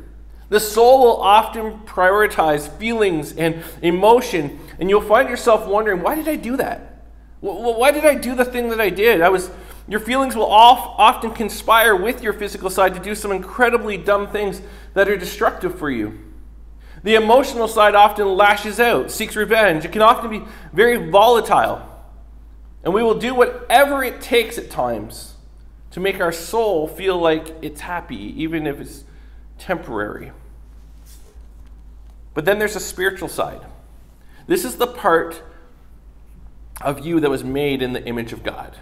The 0.48 0.60
soul 0.60 1.00
will 1.00 1.20
often 1.20 1.80
prioritize 1.80 2.68
feelings 2.78 3.32
and 3.32 3.62
emotion, 3.82 4.58
and 4.78 4.88
you'll 4.88 5.00
find 5.00 5.28
yourself 5.28 5.66
wondering, 5.66 6.02
why 6.02 6.14
did 6.14 6.28
I 6.28 6.36
do 6.36 6.56
that? 6.56 7.04
Why 7.40 7.90
did 7.90 8.04
I 8.04 8.14
do 8.14 8.34
the 8.34 8.44
thing 8.44 8.68
that 8.70 8.80
I 8.80 8.90
did? 8.90 9.20
I 9.20 9.28
was 9.28 9.50
your 9.88 9.98
feelings 9.98 10.36
will 10.36 10.46
often 10.46 11.32
conspire 11.32 11.96
with 11.96 12.22
your 12.22 12.32
physical 12.32 12.70
side 12.70 12.94
to 12.94 13.00
do 13.00 13.16
some 13.16 13.32
incredibly 13.32 13.96
dumb 13.96 14.28
things 14.28 14.62
that 14.94 15.08
are 15.08 15.16
destructive 15.16 15.76
for 15.76 15.90
you. 15.90 16.16
The 17.02 17.16
emotional 17.16 17.66
side 17.66 17.96
often 17.96 18.28
lashes 18.36 18.78
out, 18.78 19.10
seeks 19.10 19.34
revenge. 19.34 19.84
It 19.84 19.90
can 19.90 20.02
often 20.02 20.30
be 20.30 20.42
very 20.72 21.10
volatile. 21.10 21.89
And 22.84 22.94
we 22.94 23.02
will 23.02 23.18
do 23.18 23.34
whatever 23.34 24.02
it 24.02 24.20
takes 24.20 24.58
at 24.58 24.70
times 24.70 25.34
to 25.90 26.00
make 26.00 26.20
our 26.20 26.32
soul 26.32 26.88
feel 26.88 27.18
like 27.18 27.54
it's 27.62 27.80
happy, 27.80 28.42
even 28.42 28.66
if 28.66 28.80
it's 28.80 29.04
temporary. 29.58 30.32
But 32.32 32.44
then 32.44 32.58
there's 32.58 32.76
a 32.76 32.80
spiritual 32.80 33.28
side. 33.28 33.60
This 34.46 34.64
is 34.64 34.76
the 34.76 34.86
part 34.86 35.42
of 36.80 37.04
you 37.04 37.20
that 37.20 37.28
was 37.28 37.44
made 37.44 37.82
in 37.82 37.92
the 37.92 38.04
image 38.04 38.32
of 38.32 38.42
God. 38.42 38.76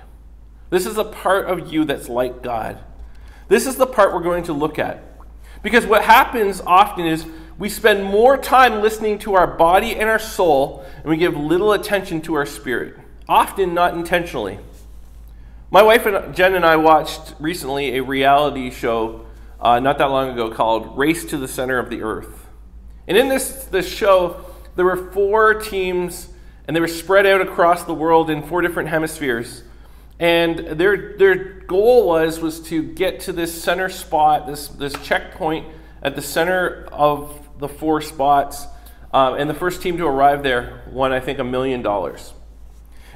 This 0.71 0.87
is 0.87 0.99
a 0.99 1.05
part 1.05 1.47
of 1.47 1.73
you 1.73 1.85
that's 1.85 2.09
like 2.09 2.43
God. 2.43 2.79
This 3.49 3.67
is 3.67 3.77
the 3.77 3.87
part 3.87 4.13
we're 4.13 4.23
going 4.23 4.45
to 4.45 4.53
look 4.53 4.79
at. 4.79 5.03
Because 5.63 5.87
what 5.87 6.05
happens 6.05 6.61
often 6.61 7.07
is 7.07 7.27
we 7.59 7.69
spend 7.69 8.05
more 8.05 8.37
time 8.37 8.81
listening 8.81 9.19
to 9.21 9.35
our 9.35 9.47
body 9.47 9.97
and 9.97 10.09
our 10.09 10.19
soul, 10.19 10.85
and 10.99 11.07
we 11.07 11.17
give 11.17 11.37
little 11.37 11.73
attention 11.73 12.21
to 12.23 12.35
our 12.35 12.47
spirit, 12.47 12.97
often 13.29 13.75
not 13.75 13.95
intentionally. 13.95 14.59
My 15.71 15.83
wife 15.83 16.07
and 16.07 16.35
Jen 16.35 16.55
and 16.55 16.65
I 16.65 16.77
watched 16.77 17.35
recently 17.39 17.97
a 17.97 18.03
reality 18.03 18.71
show 18.71 19.27
uh, 19.61 19.81
not 19.81 19.99
that 19.99 20.07
long 20.07 20.31
ago 20.31 20.51
called 20.51 20.97
Race 20.97 21.25
to 21.27 21.37
the 21.37 21.49
Center 21.49 21.79
of 21.79 21.91
the 21.91 22.03
Earth. 22.03 22.47
And 23.07 23.17
in 23.17 23.29
this, 23.29 23.65
this 23.67 23.89
show, 23.89 24.45
there 24.77 24.85
were 24.85 25.11
four 25.13 25.55
teams, 25.55 26.29
and 26.67 26.75
they 26.75 26.81
were 26.81 26.89
spread 26.89 27.27
out 27.27 27.41
across 27.41 27.85
the 27.85 27.95
world 27.95 28.31
in 28.31 28.43
four 28.43 28.63
different 28.63 28.89
hemispheres. 28.89 29.63
And 30.21 30.59
their, 30.59 31.17
their 31.19 31.35
goal 31.61 32.07
was, 32.07 32.41
was 32.41 32.61
to 32.69 32.83
get 32.83 33.21
to 33.21 33.33
this 33.33 33.63
center 33.63 33.89
spot, 33.89 34.47
this, 34.47 34.69
this 34.69 34.95
checkpoint 35.03 35.67
at 36.03 36.17
the 36.17 36.23
center 36.23 36.87
of 36.93 37.49
the 37.59 37.69
four 37.69 38.01
spots. 38.01 38.67
Um, 39.13 39.35
and 39.35 39.51
the 39.51 39.55
first 39.55 39.83
team 39.83 39.97
to 39.99 40.07
arrive 40.07 40.43
there 40.43 40.83
won, 40.91 41.13
I 41.13 41.21
think, 41.21 41.39
a 41.39 41.45
million 41.45 41.83
dollars. 41.83 42.33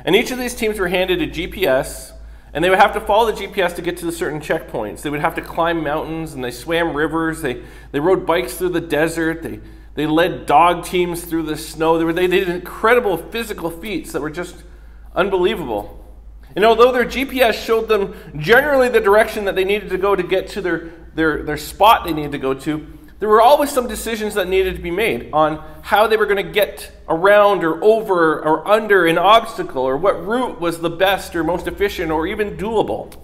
And 0.04 0.16
each 0.16 0.30
of 0.30 0.38
these 0.38 0.54
teams 0.54 0.78
were 0.78 0.88
handed 0.88 1.22
a 1.22 1.26
GPS, 1.26 2.12
and 2.52 2.64
they 2.64 2.70
would 2.70 2.78
have 2.78 2.92
to 2.94 3.00
follow 3.00 3.30
the 3.30 3.46
GPS 3.46 3.74
to 3.76 3.82
get 3.82 3.96
to 3.98 4.04
the 4.04 4.12
certain 4.12 4.40
checkpoints. 4.40 5.02
They 5.02 5.10
would 5.10 5.20
have 5.20 5.34
to 5.36 5.42
climb 5.42 5.82
mountains, 5.82 6.34
and 6.34 6.42
they 6.42 6.50
swam 6.50 6.94
rivers. 6.94 7.40
They, 7.40 7.62
they 7.92 8.00
rode 8.00 8.26
bikes 8.26 8.54
through 8.54 8.70
the 8.70 8.80
desert. 8.80 9.42
They, 9.42 9.60
they 9.94 10.06
led 10.06 10.46
dog 10.46 10.84
teams 10.84 11.24
through 11.24 11.44
the 11.44 11.56
snow. 11.56 11.98
They, 11.98 12.04
were, 12.04 12.12
they 12.12 12.26
did 12.26 12.48
incredible 12.48 13.16
physical 13.16 13.70
feats 13.70 14.12
that 14.12 14.22
were 14.22 14.30
just 14.30 14.64
unbelievable. 15.14 15.98
And 16.54 16.64
although 16.64 16.92
their 16.92 17.04
GPS 17.04 17.54
showed 17.54 17.88
them 17.88 18.14
generally 18.36 18.88
the 18.88 19.00
direction 19.00 19.46
that 19.46 19.54
they 19.54 19.64
needed 19.64 19.90
to 19.90 19.98
go 19.98 20.14
to 20.14 20.22
get 20.22 20.48
to 20.48 20.60
their, 20.60 20.90
their, 21.14 21.42
their 21.42 21.56
spot 21.56 22.04
they 22.04 22.12
needed 22.12 22.32
to 22.32 22.38
go 22.38 22.54
to, 22.54 22.98
there 23.22 23.28
were 23.28 23.40
always 23.40 23.70
some 23.70 23.86
decisions 23.86 24.34
that 24.34 24.48
needed 24.48 24.74
to 24.74 24.82
be 24.82 24.90
made 24.90 25.30
on 25.32 25.62
how 25.82 26.08
they 26.08 26.16
were 26.16 26.26
going 26.26 26.44
to 26.44 26.52
get 26.52 26.90
around 27.08 27.62
or 27.62 27.82
over 27.84 28.40
or 28.40 28.66
under 28.66 29.06
an 29.06 29.16
obstacle 29.16 29.82
or 29.84 29.96
what 29.96 30.26
route 30.26 30.60
was 30.60 30.80
the 30.80 30.90
best 30.90 31.36
or 31.36 31.44
most 31.44 31.68
efficient 31.68 32.10
or 32.10 32.26
even 32.26 32.56
doable. 32.56 33.16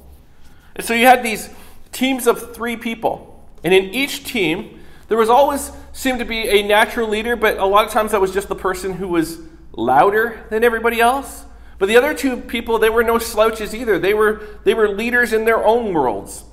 And 0.77 0.87
so 0.87 0.95
you 0.95 1.07
had 1.07 1.25
these 1.25 1.51
teams 1.91 2.29
of 2.29 2.55
three 2.55 2.77
people. 2.77 3.45
And 3.65 3.75
in 3.75 3.87
each 3.87 4.23
team, 4.23 4.79
there 5.09 5.19
was 5.19 5.29
always 5.29 5.73
seemed 5.93 6.21
to 6.21 6.25
be 6.25 6.49
a 6.49 6.63
natural 6.63 7.09
leader, 7.09 7.35
but 7.35 7.59
a 7.59 7.67
lot 7.67 7.85
of 7.85 7.91
times 7.91 8.13
that 8.13 8.21
was 8.21 8.33
just 8.33 8.47
the 8.47 8.55
person 8.55 8.93
who 8.93 9.09
was 9.09 9.41
louder 9.73 10.47
than 10.51 10.63
everybody 10.63 11.01
else 11.01 11.45
but 11.79 11.87
the 11.87 11.97
other 11.97 12.13
two 12.13 12.39
people, 12.39 12.79
they 12.79 12.91
were 12.91 13.05
no 13.05 13.19
slouches 13.19 13.75
either. 13.75 13.99
They 13.99 14.13
were, 14.13 14.43
they 14.65 14.75
were 14.75 14.89
leaders 14.89 15.33
in 15.33 15.45
their 15.45 15.65
own 15.65 15.95
worlds. 15.95 16.45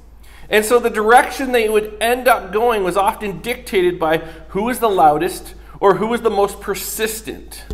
And 0.50 0.64
so 0.64 0.80
the 0.80 0.90
direction 0.90 1.52
they 1.52 1.70
would 1.70 1.98
end 2.00 2.28
up 2.28 2.54
going 2.54 2.84
was 2.84 2.98
often 2.98 3.42
dictated 3.42 4.00
by 4.00 4.18
who 4.50 4.64
was 4.64 4.80
the 4.80 4.90
loudest 4.90 5.56
or 5.80 5.96
who 5.96 6.08
was 6.08 6.22
the 6.22 6.30
most 6.30 6.62
persistent. 6.62 7.66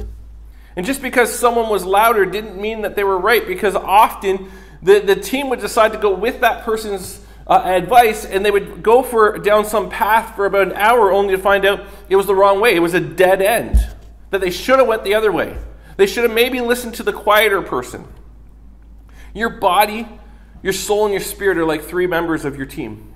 And 0.75 0.85
just 0.85 1.01
because 1.01 1.33
someone 1.33 1.69
was 1.69 1.85
louder 1.85 2.25
didn't 2.25 2.59
mean 2.59 2.81
that 2.81 2.95
they 2.95 3.03
were 3.03 3.17
right, 3.17 3.45
because 3.45 3.75
often 3.75 4.49
the, 4.81 4.99
the 4.99 5.15
team 5.15 5.49
would 5.49 5.59
decide 5.59 5.91
to 5.91 5.97
go 5.97 6.13
with 6.13 6.41
that 6.41 6.63
person's 6.63 7.23
uh, 7.45 7.61
advice 7.65 8.23
and 8.25 8.45
they 8.45 8.51
would 8.51 8.81
go 8.81 9.03
for 9.03 9.37
down 9.37 9.65
some 9.65 9.89
path 9.89 10.35
for 10.35 10.45
about 10.45 10.67
an 10.67 10.73
hour 10.73 11.11
only 11.11 11.35
to 11.35 11.41
find 11.41 11.65
out 11.65 11.81
it 12.07 12.15
was 12.15 12.25
the 12.25 12.35
wrong 12.35 12.61
way. 12.61 12.75
It 12.75 12.79
was 12.79 12.93
a 12.93 12.99
dead 13.01 13.41
end, 13.41 13.85
that 14.29 14.39
they 14.39 14.49
should 14.49 14.79
have 14.79 14.87
went 14.87 15.03
the 15.03 15.15
other 15.15 15.31
way. 15.31 15.57
They 15.97 16.07
should 16.07 16.23
have 16.23 16.33
maybe 16.33 16.61
listened 16.61 16.95
to 16.95 17.03
the 17.03 17.13
quieter 17.13 17.61
person. 17.61 18.07
Your 19.33 19.49
body, 19.49 20.07
your 20.63 20.73
soul, 20.73 21.05
and 21.05 21.13
your 21.13 21.21
spirit 21.21 21.57
are 21.57 21.65
like 21.65 21.83
three 21.83 22.07
members 22.07 22.45
of 22.45 22.55
your 22.55 22.65
team. 22.65 23.13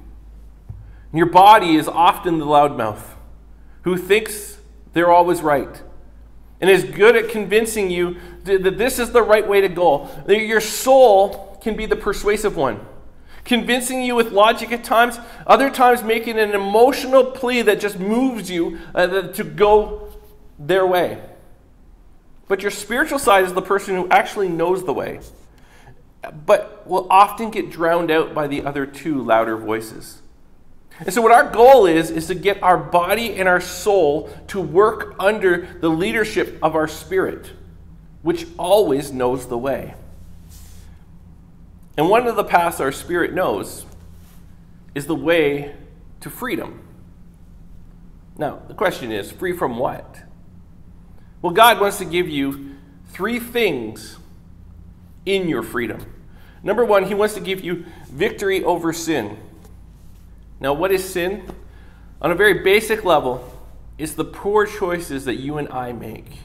And 1.11 1.17
Your 1.17 1.29
body 1.29 1.75
is 1.75 1.87
often 1.87 2.39
the 2.39 2.45
loudmouth 2.45 3.01
who 3.83 3.97
thinks 3.97 4.57
they're 4.93 5.11
always 5.11 5.41
right 5.41 5.81
and 6.59 6.69
is 6.69 6.83
good 6.83 7.15
at 7.15 7.29
convincing 7.29 7.89
you 7.91 8.17
that 8.43 8.77
this 8.77 8.99
is 8.99 9.11
the 9.11 9.21
right 9.21 9.47
way 9.47 9.61
to 9.61 9.69
go. 9.69 10.09
Your 10.27 10.61
soul 10.61 11.57
can 11.61 11.75
be 11.75 11.85
the 11.85 11.95
persuasive 11.95 12.55
one, 12.55 12.85
convincing 13.43 14.01
you 14.01 14.15
with 14.15 14.31
logic 14.31 14.71
at 14.71 14.83
times, 14.83 15.19
other 15.45 15.69
times 15.69 16.03
making 16.03 16.39
an 16.39 16.51
emotional 16.51 17.25
plea 17.25 17.61
that 17.63 17.79
just 17.79 17.99
moves 17.99 18.49
you 18.49 18.79
uh, 18.93 19.07
to 19.29 19.43
go 19.43 20.13
their 20.57 20.85
way. 20.85 21.21
But 22.47 22.61
your 22.61 22.71
spiritual 22.71 23.19
side 23.19 23.43
is 23.45 23.53
the 23.53 23.61
person 23.61 23.95
who 23.95 24.09
actually 24.09 24.49
knows 24.49 24.85
the 24.85 24.93
way, 24.93 25.19
but 26.31 26.87
will 26.87 27.07
often 27.09 27.49
get 27.49 27.71
drowned 27.71 28.11
out 28.11 28.33
by 28.33 28.47
the 28.47 28.63
other 28.63 28.85
two 28.85 29.21
louder 29.21 29.57
voices. 29.57 30.21
And 30.99 31.13
so, 31.13 31.21
what 31.21 31.31
our 31.31 31.49
goal 31.51 31.85
is, 31.85 32.09
is 32.09 32.27
to 32.27 32.35
get 32.35 32.63
our 32.63 32.77
body 32.77 33.35
and 33.35 33.49
our 33.49 33.59
soul 33.59 34.29
to 34.47 34.61
work 34.61 35.15
under 35.19 35.67
the 35.81 35.89
leadership 35.89 36.57
of 36.61 36.75
our 36.75 36.87
spirit, 36.87 37.51
which 38.21 38.47
always 38.57 39.11
knows 39.11 39.47
the 39.47 39.57
way. 39.57 39.95
And 41.97 42.09
one 42.09 42.27
of 42.27 42.35
the 42.35 42.43
paths 42.43 42.79
our 42.79 42.91
spirit 42.91 43.33
knows 43.33 43.85
is 44.93 45.05
the 45.05 45.15
way 45.15 45.75
to 46.21 46.29
freedom. 46.29 46.81
Now, 48.37 48.61
the 48.67 48.73
question 48.73 49.11
is 49.11 49.31
free 49.31 49.55
from 49.55 49.77
what? 49.77 50.23
Well, 51.41 51.53
God 51.53 51.79
wants 51.79 51.97
to 51.97 52.05
give 52.05 52.27
you 52.27 52.75
three 53.09 53.39
things 53.39 54.17
in 55.25 55.47
your 55.47 55.63
freedom. 55.63 56.14
Number 56.65 56.83
one, 56.83 57.05
He 57.05 57.13
wants 57.13 57.35
to 57.35 57.39
give 57.39 57.63
you 57.63 57.85
victory 58.09 58.63
over 58.63 58.91
sin. 58.91 59.37
Now, 60.59 60.73
what 60.73 60.91
is 60.91 61.07
sin? 61.07 61.47
On 62.21 62.31
a 62.31 62.35
very 62.35 62.63
basic 62.63 63.05
level, 63.05 63.53
it's 63.99 64.13
the 64.13 64.25
poor 64.25 64.65
choices 64.65 65.25
that 65.25 65.35
you 65.35 65.57
and 65.57 65.69
I 65.69 65.93
make. 65.93 66.39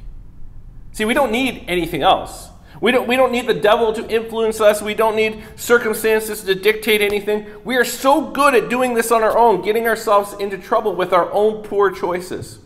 See, 0.92 1.06
we 1.06 1.14
don't 1.14 1.32
need 1.32 1.64
anything 1.66 2.02
else. 2.02 2.50
We 2.82 2.92
don't, 2.92 3.08
we 3.08 3.16
don't 3.16 3.32
need 3.32 3.46
the 3.46 3.54
devil 3.54 3.94
to 3.94 4.06
influence 4.08 4.60
us. 4.60 4.82
We 4.82 4.94
don't 4.94 5.16
need 5.16 5.42
circumstances 5.56 6.42
to 6.42 6.54
dictate 6.54 7.00
anything. 7.00 7.46
We 7.64 7.76
are 7.76 7.84
so 7.84 8.30
good 8.30 8.54
at 8.54 8.68
doing 8.68 8.94
this 8.94 9.10
on 9.10 9.22
our 9.22 9.36
own, 9.38 9.62
getting 9.62 9.86
ourselves 9.86 10.34
into 10.34 10.58
trouble 10.58 10.94
with 10.94 11.14
our 11.14 11.32
own 11.32 11.62
poor 11.62 11.90
choices. 11.90 12.58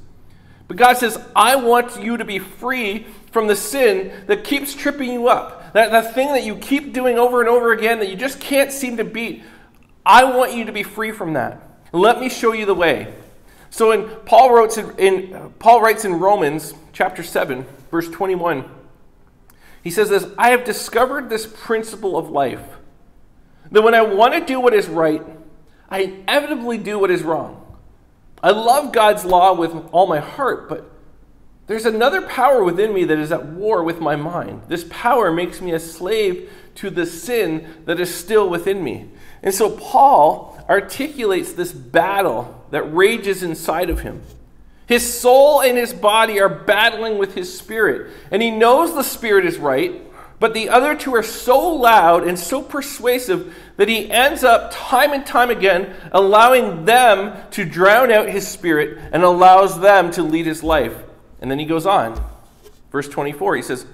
But 0.67 0.77
God 0.77 0.97
says, 0.97 1.19
I 1.37 1.55
want 1.57 2.03
you 2.03 2.17
to 2.17 2.25
be 2.25 2.41
free 2.41 3.07
from 3.31 3.47
the 3.47 3.57
sin 3.57 4.13
that 4.27 4.43
keeps 4.43 4.75
tripping 4.75 5.13
you 5.13 5.29
up. 5.29 5.64
That, 5.75 5.91
that 5.91 6.15
thing 6.15 6.29
that 6.29 6.45
you 6.45 6.55
keep 6.55 6.93
doing 6.93 7.19
over 7.19 7.41
and 7.41 7.49
over 7.49 7.73
again 7.73 7.99
that 7.99 8.09
you 8.09 8.15
just 8.15 8.41
can't 8.41 8.71
seem 8.71 8.97
to 8.97 9.05
beat. 9.05 9.43
I 10.07 10.23
want 10.25 10.55
you 10.55 10.65
to 10.67 10.73
be 10.73 10.85
free 10.85 11.11
from 11.11 11.33
that. 11.33 11.61
Let 11.93 12.21
me 12.21 12.29
show 12.29 12.53
you 12.53 12.65
the 12.65 12.75
way. 12.75 13.13
So 13.71 13.91
in 13.91 14.09
Paul 14.25 14.65
in, 14.65 14.99
in 14.99 15.35
uh, 15.35 15.49
Paul 15.59 15.83
writes 15.83 16.05
in 16.05 16.15
Romans 16.15 16.75
chapter 16.93 17.25
7, 17.25 17.67
verse 17.91 18.09
21. 18.09 18.71
He 19.83 19.91
says 19.91 20.09
this, 20.09 20.27
I 20.39 20.51
have 20.51 20.63
discovered 20.63 21.29
this 21.29 21.45
principle 21.45 22.17
of 22.17 22.31
life. 22.31 22.63
That 23.73 23.83
when 23.83 23.95
I 23.95 24.03
want 24.03 24.35
to 24.35 24.45
do 24.45 24.61
what 24.61 24.75
is 24.75 24.87
right, 24.87 25.23
I 25.91 26.03
inevitably 26.03 26.79
do 26.79 27.01
what 27.01 27.11
is 27.11 27.25
wrong. 27.25 27.61
I 28.41 28.53
love 28.53 28.93
God's 28.93 29.25
law 29.25 29.55
with 29.55 29.75
all 29.91 30.07
my 30.07 30.21
heart, 30.21 30.69
but 30.69 30.89
there's 31.67 31.87
another 31.87 32.23
power 32.23 32.63
within 32.63 32.93
me 32.93 33.05
that 33.05 33.19
is 33.19 33.33
at 33.33 33.47
war 33.47 33.83
with 33.83 34.01
my 34.01 34.17
mind. 34.17 34.63
This 34.69 34.85
power 34.91 35.33
makes 35.33 35.61
me 35.61 35.73
a 35.73 35.81
slave 35.81 36.51
to 36.77 36.91
the 36.91 37.07
sin 37.07 37.67
that 37.87 38.01
is 38.01 38.15
still 38.15 38.51
within 38.51 38.85
me. 38.85 39.09
And 39.43 39.55
so 39.55 39.71
Paul 39.71 40.63
articulates 40.69 41.53
this 41.53 41.73
battle 41.73 42.67
that 42.71 42.83
rages 42.83 43.43
inside 43.43 43.91
of 43.91 44.01
him. 44.01 44.23
His 44.87 45.19
soul 45.19 45.63
and 45.63 45.79
his 45.79 45.95
body 45.95 46.41
are 46.41 46.49
battling 46.49 47.17
with 47.17 47.35
his 47.35 47.57
spirit, 47.57 48.13
and 48.31 48.43
he 48.43 48.51
knows 48.51 48.95
the 48.95 49.03
spirit 49.03 49.47
is 49.47 49.57
right, 49.57 50.03
but 50.39 50.53
the 50.53 50.69
other 50.69 50.95
two 50.95 51.15
are 51.15 51.23
so 51.23 51.75
loud 51.75 52.27
and 52.27 52.39
so 52.39 52.61
persuasive 52.61 53.55
that 53.77 53.89
he 53.89 54.11
ends 54.11 54.45
up 54.45 54.71
time 54.73 55.13
and 55.13 55.25
time 55.25 55.49
again 55.49 55.95
allowing 56.13 56.85
them 56.85 57.35
to 57.53 57.65
drown 57.65 58.11
out 58.11 58.29
his 58.29 58.47
spirit 58.47 58.99
and 59.13 59.23
allows 59.23 59.81
them 59.81 60.11
to 60.11 60.23
lead 60.23 60.45
his 60.45 60.63
life. 60.63 60.95
And 61.45 61.51
then 61.51 61.59
he 61.59 61.67
goes 61.67 61.85
on. 61.85 62.19
Verse 62.91 63.07
24, 63.07 63.57
he 63.57 63.61
says, 63.61 63.85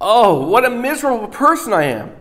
Oh, 0.00 0.46
what 0.46 0.64
a 0.64 0.70
miserable 0.70 1.26
person 1.26 1.72
I 1.72 1.86
am! 1.86 2.12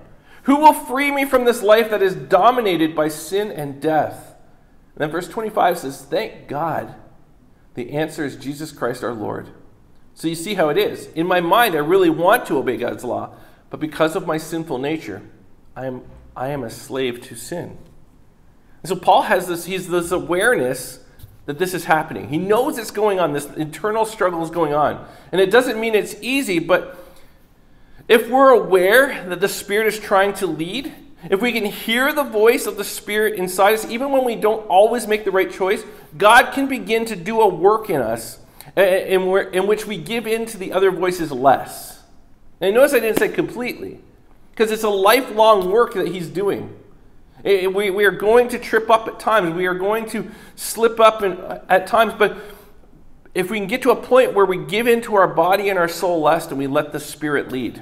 Who 0.45 0.55
will 0.55 0.73
free 0.73 1.11
me 1.11 1.25
from 1.25 1.45
this 1.45 1.61
life 1.61 1.91
that 1.91 2.01
is 2.01 2.15
dominated 2.15 2.95
by 2.95 3.09
sin 3.09 3.51
and 3.51 3.79
death? 3.79 4.33
And 4.95 5.01
then 5.01 5.11
verse 5.11 5.27
25 5.27 5.77
says, 5.77 6.01
Thank 6.01 6.47
God. 6.47 6.95
The 7.75 7.91
answer 7.91 8.25
is 8.25 8.35
Jesus 8.35 8.71
Christ 8.71 9.03
our 9.03 9.13
Lord. 9.13 9.49
So 10.15 10.27
you 10.27 10.33
see 10.33 10.55
how 10.55 10.69
it 10.69 10.77
is. 10.79 11.05
In 11.13 11.27
my 11.27 11.39
mind, 11.39 11.75
I 11.75 11.77
really 11.77 12.09
want 12.09 12.47
to 12.47 12.57
obey 12.57 12.77
God's 12.77 13.03
law, 13.03 13.35
but 13.69 13.79
because 13.79 14.15
of 14.15 14.25
my 14.25 14.39
sinful 14.39 14.79
nature, 14.79 15.21
I 15.75 15.85
am 15.85 16.01
I 16.35 16.47
am 16.47 16.63
a 16.63 16.71
slave 16.71 17.21
to 17.27 17.35
sin. 17.35 17.77
And 18.81 18.89
so 18.89 18.95
Paul 18.95 19.21
has 19.21 19.45
this, 19.45 19.65
he's 19.65 19.87
this 19.87 20.09
awareness 20.09 21.03
that 21.47 21.57
this 21.57 21.73
is 21.73 21.85
happening. 21.85 22.29
He 22.29 22.37
knows 22.37 22.77
it's 22.77 22.91
going 22.91 23.19
on, 23.19 23.33
this 23.33 23.45
internal 23.45 24.05
struggle 24.05 24.43
is 24.43 24.51
going 24.51 24.73
on. 24.73 25.07
And 25.31 25.41
it 25.41 25.49
doesn't 25.49 25.79
mean 25.79 25.95
it's 25.95 26.15
easy, 26.21 26.59
but 26.59 27.03
if 28.07 28.29
we're 28.29 28.51
aware 28.51 29.27
that 29.27 29.41
the 29.41 29.49
Spirit 29.49 29.87
is 29.87 29.99
trying 29.99 30.33
to 30.35 30.47
lead, 30.47 30.93
if 31.29 31.41
we 31.41 31.51
can 31.51 31.65
hear 31.65 32.13
the 32.13 32.23
voice 32.23 32.67
of 32.67 32.77
the 32.77 32.83
Spirit 32.83 33.35
inside 33.35 33.73
us, 33.73 33.85
even 33.85 34.11
when 34.11 34.23
we 34.23 34.35
don't 34.35 34.67
always 34.67 35.07
make 35.07 35.25
the 35.25 35.31
right 35.31 35.51
choice, 35.51 35.83
God 36.17 36.51
can 36.51 36.67
begin 36.67 37.05
to 37.05 37.15
do 37.15 37.41
a 37.41 37.47
work 37.47 37.89
in 37.89 38.01
us 38.01 38.39
in, 38.75 39.21
in 39.53 39.67
which 39.67 39.87
we 39.87 39.97
give 39.97 40.27
in 40.27 40.45
to 40.47 40.57
the 40.57 40.73
other 40.73 40.91
voices 40.91 41.31
less. 41.31 42.03
And 42.59 42.75
notice 42.75 42.93
I 42.93 42.99
didn't 42.99 43.19
say 43.19 43.29
completely, 43.29 43.99
because 44.51 44.71
it's 44.71 44.83
a 44.83 44.89
lifelong 44.89 45.71
work 45.71 45.93
that 45.93 46.09
He's 46.09 46.27
doing. 46.27 46.77
We, 47.43 47.91
we 47.91 48.05
are 48.05 48.11
going 48.11 48.49
to 48.49 48.59
trip 48.59 48.89
up 48.89 49.07
at 49.07 49.19
times. 49.19 49.53
We 49.53 49.67
are 49.67 49.73
going 49.73 50.07
to 50.09 50.29
slip 50.55 50.99
up 50.99 51.23
in, 51.23 51.39
at 51.69 51.87
times. 51.87 52.13
But 52.17 52.37
if 53.33 53.51
we 53.51 53.59
can 53.59 53.67
get 53.67 53.81
to 53.83 53.91
a 53.91 53.95
point 53.95 54.33
where 54.33 54.45
we 54.45 54.57
give 54.65 54.87
into 54.87 55.15
our 55.15 55.27
body 55.27 55.69
and 55.69 55.77
our 55.77 55.87
soul 55.87 56.21
less 56.21 56.47
and 56.47 56.57
we 56.57 56.67
let 56.67 56.91
the 56.91 56.99
Spirit 56.99 57.51
lead. 57.51 57.81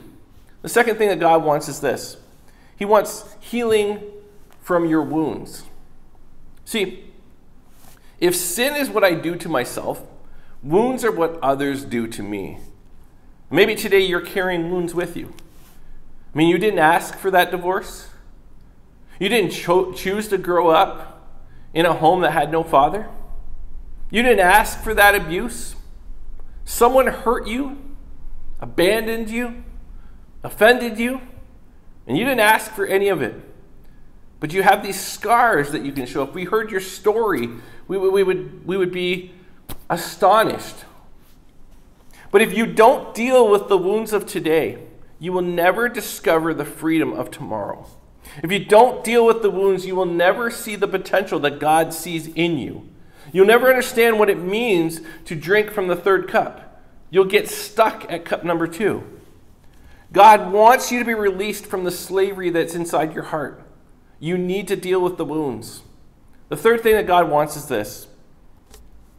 The 0.62 0.70
second 0.70 0.98
thing 0.98 1.10
that 1.10 1.20
God 1.20 1.44
wants 1.44 1.70
is 1.70 1.80
this 1.80 2.18
He 2.76 2.86
wants 2.86 3.36
healing 3.40 4.02
from 4.62 4.86
your 4.86 5.04
wounds. 5.04 5.64
See, 6.66 7.06
if 8.20 8.36
sin 8.36 8.76
is 8.76 8.90
what 8.90 9.04
I 9.04 9.14
do 9.14 9.36
to 9.36 9.48
myself, 9.48 10.02
wounds 10.64 11.06
are 11.06 11.12
what 11.12 11.40
others 11.42 11.86
do 11.86 12.08
to 12.08 12.24
me. 12.24 12.60
Maybe 13.52 13.76
today 13.76 14.00
you're 14.00 14.22
carrying 14.22 14.72
wounds 14.72 14.94
with 14.94 15.16
you. 15.16 15.34
I 16.34 16.38
mean, 16.38 16.50
you 16.50 16.58
didn't 16.58 16.80
ask 16.80 17.18
for 17.18 17.30
that 17.32 17.52
divorce. 17.52 18.10
You 19.20 19.30
didn't 19.30 19.52
cho- 19.52 19.94
choose 19.94 20.28
to 20.30 20.38
grow 20.38 20.70
up 20.70 21.30
in 21.74 21.86
a 21.86 21.94
home 21.94 22.22
that 22.22 22.32
had 22.32 22.52
no 22.52 22.64
father. 22.64 23.08
You 24.10 24.22
didn't 24.22 24.40
ask 24.40 24.82
for 24.82 24.94
that 24.94 25.16
abuse. 25.16 25.76
Someone 26.64 27.08
hurt 27.08 27.48
you, 27.48 27.78
abandoned 28.60 29.30
you, 29.30 29.64
offended 30.44 31.00
you, 31.00 31.22
and 32.08 32.18
you 32.18 32.24
didn't 32.24 32.40
ask 32.40 32.72
for 32.72 32.86
any 32.86 33.08
of 33.10 33.22
it. 33.22 33.36
But 34.40 34.54
you 34.54 34.64
have 34.64 34.84
these 34.84 35.00
scars 35.00 35.72
that 35.72 35.84
you 35.84 35.92
can 35.92 36.06
show. 36.06 36.24
If 36.24 36.34
we 36.34 36.44
heard 36.44 36.72
your 36.72 36.82
story, 36.82 37.50
we, 37.88 37.98
we, 37.98 38.24
would, 38.24 38.66
we 38.66 38.78
would 38.78 38.92
be 38.92 39.32
astonished. 39.90 40.76
But 42.32 42.42
if 42.42 42.56
you 42.56 42.66
don't 42.66 43.14
deal 43.16 43.50
with 43.50 43.70
the 43.70 43.78
wounds 43.78 44.14
of 44.14 44.26
today, 44.26 44.84
you 45.20 45.32
will 45.32 45.42
never 45.42 45.88
discover 45.88 46.54
the 46.54 46.66
freedom 46.66 47.14
of 47.14 47.32
tomorrow. 47.32 47.88
If 48.44 48.52
you 48.52 48.64
don't 48.64 49.04
deal 49.04 49.26
with 49.26 49.42
the 49.42 49.50
wounds, 49.50 49.86
you 49.86 49.96
will 49.96 50.06
never 50.06 50.52
see 50.52 50.76
the 50.76 50.88
potential 50.88 51.40
that 51.40 51.60
God 51.60 51.94
sees 51.94 52.28
in 52.28 52.58
you. 52.58 52.90
You'll 53.32 53.46
never 53.46 53.70
understand 53.70 54.20
what 54.20 54.30
it 54.30 54.40
means 54.40 55.02
to 55.26 55.36
drink 55.36 55.72
from 55.72 55.88
the 55.88 55.96
third 55.96 56.28
cup. 56.28 56.82
You'll 57.10 57.26
get 57.26 57.50
stuck 57.50 58.10
at 58.12 58.26
cup 58.26 58.44
number 58.44 58.68
two. 58.68 59.04
God 60.12 60.52
wants 60.52 60.92
you 60.92 61.00
to 61.00 61.06
be 61.06 61.14
released 61.14 61.66
from 61.66 61.84
the 61.84 61.92
slavery 61.92 62.50
that's 62.50 62.76
inside 62.76 63.14
your 63.14 63.26
heart. 63.26 63.62
You 64.20 64.38
need 64.38 64.68
to 64.70 64.76
deal 64.76 65.02
with 65.02 65.18
the 65.18 65.26
wounds. 65.26 65.82
The 66.50 66.56
third 66.56 66.82
thing 66.82 66.96
that 66.96 67.08
God 67.08 67.30
wants 67.30 67.56
is 67.56 67.66
this 67.66 68.08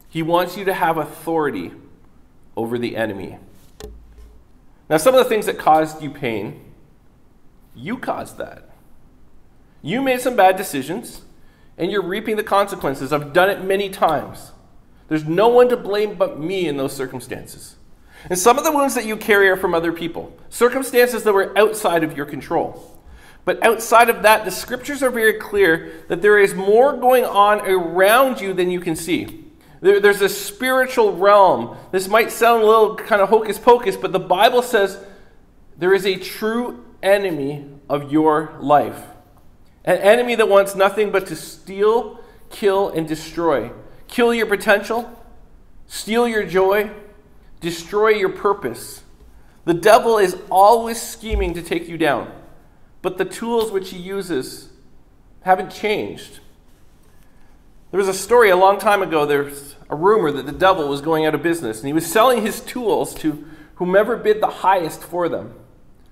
He 0.09 0.23
wants 0.23 0.57
you 0.57 0.65
to 0.65 0.73
have 0.73 0.97
authority 0.97 1.73
over 2.55 2.77
the 2.77 2.95
enemy. 2.95 3.37
Now, 4.89 4.97
some 4.97 5.13
of 5.13 5.23
the 5.23 5.29
things 5.29 5.45
that 5.45 5.57
caused 5.57 6.01
you 6.01 6.09
pain, 6.09 6.73
you 7.75 7.97
caused 7.97 8.37
that. 8.37 8.69
You 9.81 10.01
made 10.01 10.21
some 10.21 10.35
bad 10.35 10.57
decisions, 10.57 11.21
and 11.77 11.91
you're 11.91 12.01
reaping 12.01 12.35
the 12.35 12.43
consequences. 12.43 13.13
I've 13.13 13.33
done 13.33 13.49
it 13.49 13.63
many 13.63 13.89
times. 13.89 14.51
There's 15.07 15.25
no 15.25 15.47
one 15.47 15.69
to 15.69 15.77
blame 15.77 16.15
but 16.15 16.39
me 16.39 16.67
in 16.67 16.77
those 16.77 16.95
circumstances. 16.95 17.75
And 18.29 18.37
some 18.37 18.57
of 18.57 18.63
the 18.63 18.71
wounds 18.71 18.95
that 18.95 19.05
you 19.05 19.15
carry 19.15 19.47
are 19.47 19.55
from 19.55 19.73
other 19.73 19.93
people, 19.93 20.35
circumstances 20.49 21.23
that 21.23 21.33
were 21.33 21.57
outside 21.57 22.03
of 22.03 22.17
your 22.17 22.25
control. 22.25 22.97
But 23.45 23.63
outside 23.63 24.09
of 24.09 24.23
that, 24.23 24.43
the 24.43 24.51
scriptures 24.51 25.01
are 25.01 25.09
very 25.09 25.33
clear 25.33 26.03
that 26.09 26.21
there 26.21 26.37
is 26.37 26.53
more 26.53 26.97
going 26.97 27.23
on 27.23 27.61
around 27.61 28.41
you 28.41 28.53
than 28.53 28.69
you 28.69 28.81
can 28.81 28.95
see. 28.95 29.45
There, 29.79 30.01
there's 30.01 30.21
a 30.21 30.27
spiritual 30.27 31.13
realm. 31.13 31.77
This 31.91 32.09
might 32.09 32.31
sound 32.31 32.63
a 32.63 32.65
little 32.65 32.95
kind 32.95 33.21
of 33.21 33.29
hocus 33.29 33.57
pocus, 33.57 33.95
but 33.95 34.11
the 34.11 34.19
Bible 34.19 34.61
says 34.61 34.99
there 35.77 35.93
is 35.93 36.05
a 36.05 36.17
true 36.17 36.83
enemy 37.01 37.65
of 37.89 38.11
your 38.11 38.57
life. 38.59 39.01
An 39.87 39.97
enemy 39.99 40.35
that 40.35 40.49
wants 40.49 40.75
nothing 40.75 41.11
but 41.11 41.27
to 41.27 41.35
steal, 41.37 42.19
kill, 42.49 42.89
and 42.89 43.07
destroy. 43.07 43.71
Kill 44.09 44.33
your 44.33 44.45
potential, 44.45 45.09
steal 45.87 46.27
your 46.27 46.45
joy, 46.45 46.91
destroy 47.61 48.09
your 48.09 48.29
purpose. 48.29 49.03
The 49.63 49.73
devil 49.73 50.17
is 50.17 50.35
always 50.51 51.01
scheming 51.01 51.53
to 51.53 51.61
take 51.61 51.87
you 51.87 51.97
down, 51.97 52.29
but 53.01 53.17
the 53.17 53.23
tools 53.23 53.71
which 53.71 53.91
he 53.91 53.97
uses 53.97 54.67
haven't 55.43 55.71
changed. 55.71 56.41
There 57.91 57.97
was 57.97 58.09
a 58.09 58.13
story 58.13 58.49
a 58.49 58.57
long 58.57 58.79
time 58.79 59.01
ago, 59.01 59.25
there's 59.25 59.77
a 59.89 59.95
rumor 59.95 60.31
that 60.33 60.45
the 60.45 60.51
devil 60.51 60.89
was 60.89 60.99
going 60.99 61.25
out 61.25 61.33
of 61.33 61.41
business, 61.41 61.77
and 61.79 61.87
he 61.87 61.93
was 61.93 62.05
selling 62.05 62.41
his 62.41 62.59
tools 62.59 63.15
to 63.15 63.45
whomever 63.75 64.17
bid 64.17 64.41
the 64.41 64.47
highest 64.47 65.01
for 65.01 65.29
them. 65.29 65.53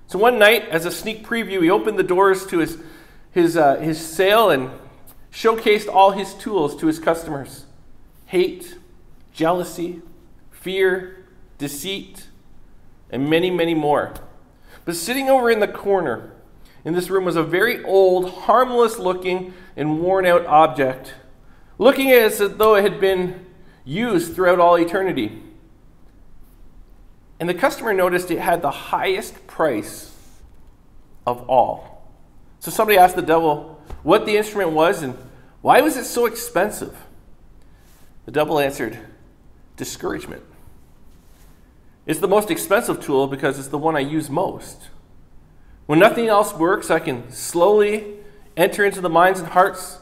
So 0.07 0.17
one 0.17 0.39
night, 0.39 0.69
as 0.69 0.85
a 0.85 0.91
sneak 0.91 1.25
preview, 1.25 1.61
he 1.61 1.69
opened 1.69 1.99
the 1.99 2.03
doors 2.03 2.45
to 2.47 2.59
his 2.59 2.77
his, 3.35 3.57
uh, 3.57 3.75
his 3.75 3.99
sale 3.99 4.49
and 4.49 4.71
showcased 5.29 5.93
all 5.93 6.11
his 6.11 6.33
tools 6.33 6.73
to 6.77 6.87
his 6.87 6.99
customers 6.99 7.65
hate, 8.27 8.77
jealousy, 9.33 10.01
fear, 10.49 11.27
deceit, 11.57 12.29
and 13.11 13.29
many, 13.29 13.51
many 13.51 13.75
more. 13.75 14.13
But 14.85 14.95
sitting 14.95 15.29
over 15.29 15.51
in 15.51 15.59
the 15.59 15.67
corner 15.67 16.31
in 16.85 16.93
this 16.93 17.09
room 17.09 17.25
was 17.25 17.35
a 17.35 17.43
very 17.43 17.83
old, 17.83 18.29
harmless 18.31 18.97
looking, 18.97 19.53
and 19.75 19.99
worn 19.99 20.25
out 20.25 20.45
object, 20.45 21.13
looking 21.77 22.11
as 22.11 22.39
though 22.39 22.75
it 22.75 22.83
had 22.83 23.01
been 23.01 23.45
used 23.83 24.33
throughout 24.33 24.59
all 24.59 24.77
eternity. 24.77 25.43
And 27.39 27.49
the 27.49 27.53
customer 27.53 27.93
noticed 27.93 28.31
it 28.31 28.39
had 28.39 28.61
the 28.61 28.71
highest 28.71 29.45
price 29.45 30.15
of 31.27 31.47
all. 31.49 31.94
So 32.65 32.71
somebody 32.71 32.97
asked 32.97 33.15
the 33.15 33.21
devil 33.21 33.79
what 34.01 34.25
the 34.25 34.37
instrument 34.37 34.71
was 34.71 35.03
and 35.03 35.15
why 35.61 35.81
was 35.81 35.97
it 35.97 36.05
so 36.05 36.25
expensive? 36.25 36.97
The 38.25 38.31
devil 38.31 38.57
answered, 38.57 38.97
discouragement. 39.77 40.41
It's 42.07 42.19
the 42.19 42.27
most 42.27 42.49
expensive 42.49 42.99
tool 42.99 43.27
because 43.27 43.59
it's 43.59 43.67
the 43.67 43.77
one 43.77 43.95
I 43.95 43.99
use 43.99 44.31
most. 44.31 44.89
When 45.85 45.99
nothing 45.99 46.25
else 46.25 46.55
works, 46.55 46.89
I 46.89 46.97
can 46.97 47.31
slowly 47.31 48.15
enter 48.57 48.83
into 48.83 48.99
the 48.99 49.09
minds 49.09 49.39
and 49.39 49.49
hearts 49.49 49.99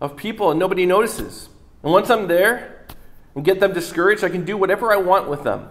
of 0.00 0.16
people 0.16 0.48
and 0.48 0.60
nobody 0.60 0.86
notices. 0.86 1.48
And 1.82 1.90
once 1.90 2.08
I'm 2.08 2.28
there 2.28 2.86
and 3.34 3.44
get 3.44 3.58
them 3.58 3.72
discouraged, 3.72 4.22
I 4.22 4.28
can 4.28 4.44
do 4.44 4.56
whatever 4.56 4.92
I 4.92 4.96
want 4.98 5.28
with 5.28 5.42
them. 5.42 5.68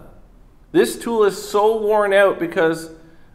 This 0.70 0.98
tool 0.98 1.24
is 1.24 1.50
so 1.50 1.80
worn 1.80 2.12
out 2.12 2.38
because 2.38 2.90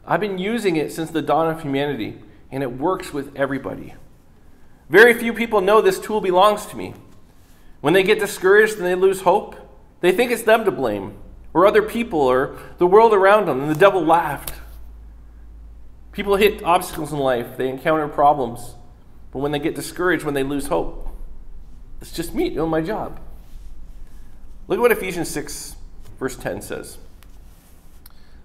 I've 0.05 0.21
been 0.21 0.37
using 0.37 0.75
it 0.75 0.91
since 0.91 1.09
the 1.09 1.23
dawn 1.23 1.49
of 1.49 1.63
humanity 1.63 2.19
and 2.55 2.63
it 2.63 2.71
works 2.71 3.11
with 3.11 3.35
everybody. 3.35 3.93
Very 4.89 5.13
few 5.13 5.33
people 5.33 5.59
know 5.59 5.81
this 5.81 5.99
tool 5.99 6.21
belongs 6.21 6.65
to 6.67 6.77
me. 6.77 6.93
When 7.81 7.93
they 7.93 8.01
get 8.01 8.17
discouraged 8.17 8.77
and 8.77 8.85
they 8.85 8.95
lose 8.95 9.21
hope, 9.21 9.57
they 9.99 10.13
think 10.13 10.31
it's 10.31 10.43
them 10.43 10.63
to 10.63 10.71
blame, 10.71 11.17
or 11.53 11.67
other 11.67 11.81
people, 11.81 12.21
or 12.21 12.57
the 12.77 12.87
world 12.87 13.13
around 13.13 13.47
them, 13.47 13.59
and 13.59 13.69
the 13.69 13.77
devil 13.77 14.01
laughed. 14.01 14.53
People 16.13 16.37
hit 16.37 16.63
obstacles 16.63 17.11
in 17.11 17.19
life, 17.19 17.57
they 17.57 17.67
encounter 17.67 18.07
problems, 18.07 18.75
but 19.31 19.39
when 19.39 19.51
they 19.51 19.59
get 19.59 19.75
discouraged, 19.75 20.23
when 20.23 20.33
they 20.33 20.43
lose 20.43 20.67
hope, 20.67 21.09
it's 21.99 22.13
just 22.13 22.33
me 22.33 22.51
doing 22.51 22.69
my 22.69 22.79
job. 22.79 23.19
Look 24.69 24.77
at 24.77 24.81
what 24.81 24.93
Ephesians 24.93 25.27
6, 25.29 25.75
verse 26.17 26.37
10 26.37 26.61
says. 26.61 26.99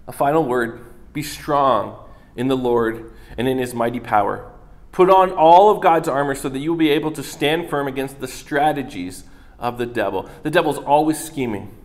A 0.05 0.11
final 0.11 0.43
word 0.43 0.83
be 1.13 1.23
strong 1.23 1.97
in 2.35 2.47
the 2.47 2.57
Lord 2.57 3.13
and 3.37 3.47
in 3.47 3.57
his 3.57 3.73
mighty 3.73 3.99
power. 3.99 4.51
Put 4.91 5.09
on 5.09 5.31
all 5.31 5.69
of 5.69 5.81
God's 5.81 6.07
armor 6.07 6.35
so 6.35 6.49
that 6.49 6.59
you 6.59 6.71
will 6.71 6.77
be 6.77 6.89
able 6.89 7.11
to 7.11 7.23
stand 7.23 7.69
firm 7.69 7.87
against 7.87 8.19
the 8.19 8.27
strategies 8.27 9.23
of 9.57 9.77
the 9.77 9.85
devil. 9.85 10.29
The 10.43 10.49
devil's 10.49 10.77
always 10.77 11.23
scheming. 11.23 11.75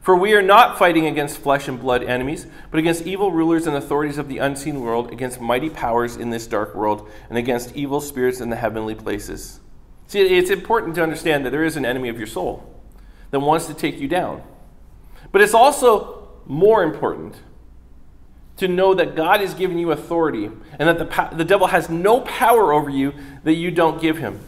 For 0.00 0.16
we 0.16 0.34
are 0.34 0.42
not 0.42 0.78
fighting 0.78 1.06
against 1.06 1.38
flesh 1.38 1.66
and 1.66 1.80
blood 1.80 2.04
enemies, 2.04 2.46
but 2.70 2.78
against 2.78 3.06
evil 3.06 3.32
rulers 3.32 3.66
and 3.66 3.76
authorities 3.76 4.18
of 4.18 4.28
the 4.28 4.38
unseen 4.38 4.80
world, 4.80 5.10
against 5.12 5.40
mighty 5.40 5.68
powers 5.68 6.16
in 6.16 6.30
this 6.30 6.46
dark 6.46 6.76
world, 6.76 7.10
and 7.28 7.36
against 7.36 7.74
evil 7.74 8.00
spirits 8.00 8.40
in 8.40 8.48
the 8.48 8.56
heavenly 8.56 8.94
places. 8.94 9.58
See, 10.06 10.20
it's 10.20 10.50
important 10.50 10.94
to 10.94 11.02
understand 11.02 11.44
that 11.44 11.50
there 11.50 11.64
is 11.64 11.76
an 11.76 11.84
enemy 11.84 12.08
of 12.08 12.18
your 12.18 12.28
soul 12.28 12.72
that 13.32 13.40
wants 13.40 13.66
to 13.66 13.74
take 13.74 13.98
you 13.98 14.06
down. 14.06 14.44
But 15.32 15.42
it's 15.42 15.54
also 15.54 16.28
more 16.46 16.84
important 16.84 17.34
to 18.56 18.68
know 18.68 18.94
that 18.94 19.14
God 19.14 19.40
has 19.40 19.54
given 19.54 19.78
you 19.78 19.90
authority 19.92 20.50
and 20.78 20.88
that 20.88 20.98
the, 20.98 21.36
the 21.36 21.44
devil 21.44 21.66
has 21.68 21.88
no 21.88 22.20
power 22.22 22.72
over 22.72 22.90
you 22.90 23.12
that 23.44 23.54
you 23.54 23.70
don't 23.70 24.00
give 24.00 24.18
him. 24.18 24.40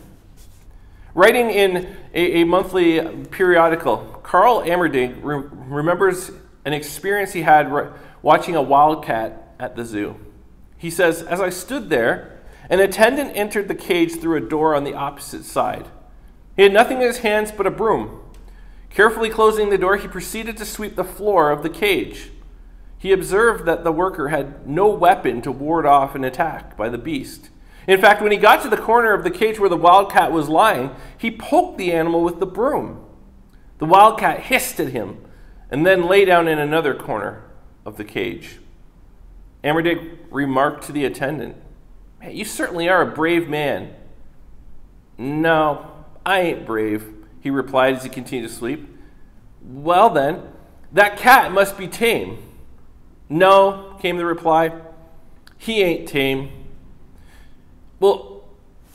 Writing 1.15 1.51
in 1.51 1.97
a, 2.15 2.43
a 2.43 2.45
monthly 2.45 3.01
periodical, 3.27 3.99
Carl 4.23 4.63
Armerding 4.63 5.23
re- 5.23 5.49
remembers 5.53 6.31
an 6.65 6.73
experience 6.73 7.33
he 7.33 7.43
had 7.43 7.93
watching 8.23 8.57
a 8.57 8.63
wildcat 8.63 9.55
at 9.59 9.77
the 9.77 9.85
zoo. 9.85 10.17
He 10.77 10.91
says, 10.91 11.23
As 11.23 11.41
I 11.41 11.51
stood 11.51 11.91
there, 11.91 12.41
an 12.71 12.81
attendant 12.81 13.33
entered 13.35 13.69
the 13.69 13.75
cage 13.75 14.21
through 14.21 14.37
a 14.37 14.49
door 14.49 14.75
on 14.75 14.85
the 14.85 14.95
opposite 14.95 15.45
side. 15.45 15.89
He 16.57 16.63
had 16.63 16.73
nothing 16.73 17.01
in 17.01 17.07
his 17.07 17.19
hands 17.19 17.51
but 17.51 17.67
a 17.67 17.71
broom. 17.71 18.21
Carefully 18.91 19.31
closing 19.31 19.71
the 19.71 19.79
door, 19.79 19.97
he 19.97 20.09
proceeded 20.09 20.57
to 20.57 20.65
sweep 20.65 20.97
the 20.97 21.05
floor 21.05 21.51
of 21.51 21.63
the 21.63 21.69
cage. 21.69 22.31
He 22.99 23.13
observed 23.13 23.65
that 23.67 23.85
the 23.85 23.93
worker 23.93 24.29
had 24.29 24.69
no 24.69 24.89
weapon 24.89 25.41
to 25.43 25.53
ward 25.53 25.87
off 25.87 26.15
an 26.15 26.25
attack 26.25 26.77
by 26.77 26.89
the 26.89 26.99
beast. 26.99 27.51
In 27.87 28.01
fact, 28.01 28.21
when 28.21 28.33
he 28.33 28.39
got 28.39 28.63
to 28.63 28.69
the 28.69 28.77
corner 28.77 29.15
of 29.15 29.25
the 29.25 29.31
cage 29.31 29.59
where 29.59 29.71
the 29.71 29.77
wildcat 29.77 30.33
was 30.33 30.49
lying, 30.49 30.91
he 31.17 31.31
poked 31.31 31.79
the 31.79 31.93
animal 31.93 32.23
with 32.23 32.41
the 32.41 32.47
broom. 32.47 33.05
The 33.79 33.87
wildcat 33.87 34.41
hissed 34.41 34.81
at 34.81 34.89
him 34.89 35.25
and 35.71 35.87
then 35.87 36.07
lay 36.07 36.25
down 36.25 36.49
in 36.49 36.59
another 36.59 36.95
corner 36.95 37.45
of 37.87 37.97
the 37.97 38.05
cage. 38.05 38.59
Armerding 39.63 40.19
remarked 40.31 40.85
to 40.85 40.93
the 40.93 41.05
attendant, 41.05 41.57
hey, 42.21 42.33
You 42.33 42.45
certainly 42.45 42.89
are 42.89 43.03
a 43.03 43.07
brave 43.07 43.49
man. 43.49 43.95
No, 45.17 45.91
I 46.27 46.41
ain't 46.41 46.67
brave, 46.67 47.13
he 47.41 47.51
replied 47.51 47.97
as 47.97 48.03
he 48.03 48.09
continued 48.09 48.49
to 48.49 48.55
sleep. 48.55 48.89
Well, 49.63 50.11
then, 50.11 50.43
that 50.93 51.17
cat 51.17 51.53
must 51.53 51.79
be 51.79 51.89
tame. 51.89 52.39
No, 53.29 53.97
came 54.01 54.17
the 54.17 54.25
reply. 54.25 54.73
He 55.59 55.83
ain't 55.83 56.09
tame. 56.09 56.51
Well, 58.01 58.45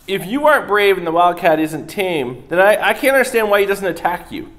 if 0.07 0.25
you 0.25 0.47
aren't 0.47 0.67
brave 0.67 0.97
and 0.97 1.05
the 1.05 1.11
wildcat 1.11 1.59
isn't 1.59 1.87
tame, 1.87 2.45
then 2.49 2.59
I, 2.59 2.89
I 2.89 2.93
can't 2.93 3.15
understand 3.15 3.49
why 3.49 3.61
he 3.61 3.65
doesn't 3.65 3.85
attack 3.85 4.31
you. 4.31 4.51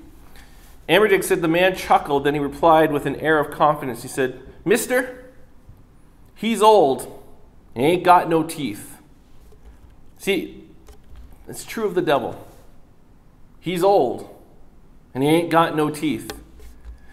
Armerding 0.89 1.25
said 1.25 1.41
the 1.41 1.49
man 1.49 1.75
chuckled, 1.75 2.25
then 2.25 2.35
he 2.35 2.41
replied 2.41 2.93
with 2.93 3.07
an 3.07 3.17
air 3.17 3.39
of 3.39 3.51
confidence. 3.51 4.03
He 4.03 4.09
said, 4.09 4.41
Mister, 4.65 5.33
he's 6.35 6.63
old. 6.63 7.23
He 7.75 7.83
ain't 7.83 8.05
got 8.05 8.29
no 8.29 8.43
teeth. 8.43 8.99
See, 10.19 10.65
it's 11.49 11.65
true 11.65 11.87
of 11.87 11.95
the 11.95 12.03
devil. 12.03 12.47
He's 13.61 13.83
old, 13.83 14.29
and 15.15 15.25
he 15.25 15.29
ain't 15.31 15.51
got 15.51 15.75
no 15.75 15.91
teeth. 15.91 16.31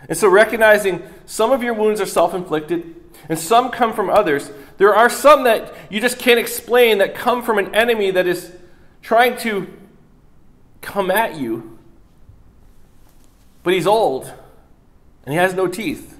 And 0.07 0.17
so, 0.17 0.27
recognizing 0.27 1.03
some 1.31 1.53
of 1.53 1.63
your 1.63 1.73
wounds 1.73 2.01
are 2.01 2.05
self 2.05 2.33
inflicted 2.33 2.93
and 3.29 3.39
some 3.39 3.71
come 3.71 3.93
from 3.93 4.09
others, 4.09 4.51
there 4.77 4.93
are 4.93 5.09
some 5.09 5.45
that 5.45 5.73
you 5.89 6.01
just 6.01 6.19
can't 6.19 6.37
explain 6.37 6.97
that 6.97 7.15
come 7.15 7.41
from 7.41 7.57
an 7.57 7.73
enemy 7.73 8.11
that 8.11 8.27
is 8.27 8.51
trying 9.01 9.37
to 9.37 9.71
come 10.81 11.09
at 11.09 11.39
you 11.39 11.79
but 13.63 13.73
he's 13.73 13.87
old 13.87 14.25
and 15.23 15.31
he 15.31 15.37
has 15.37 15.53
no 15.53 15.67
teeth. 15.67 16.10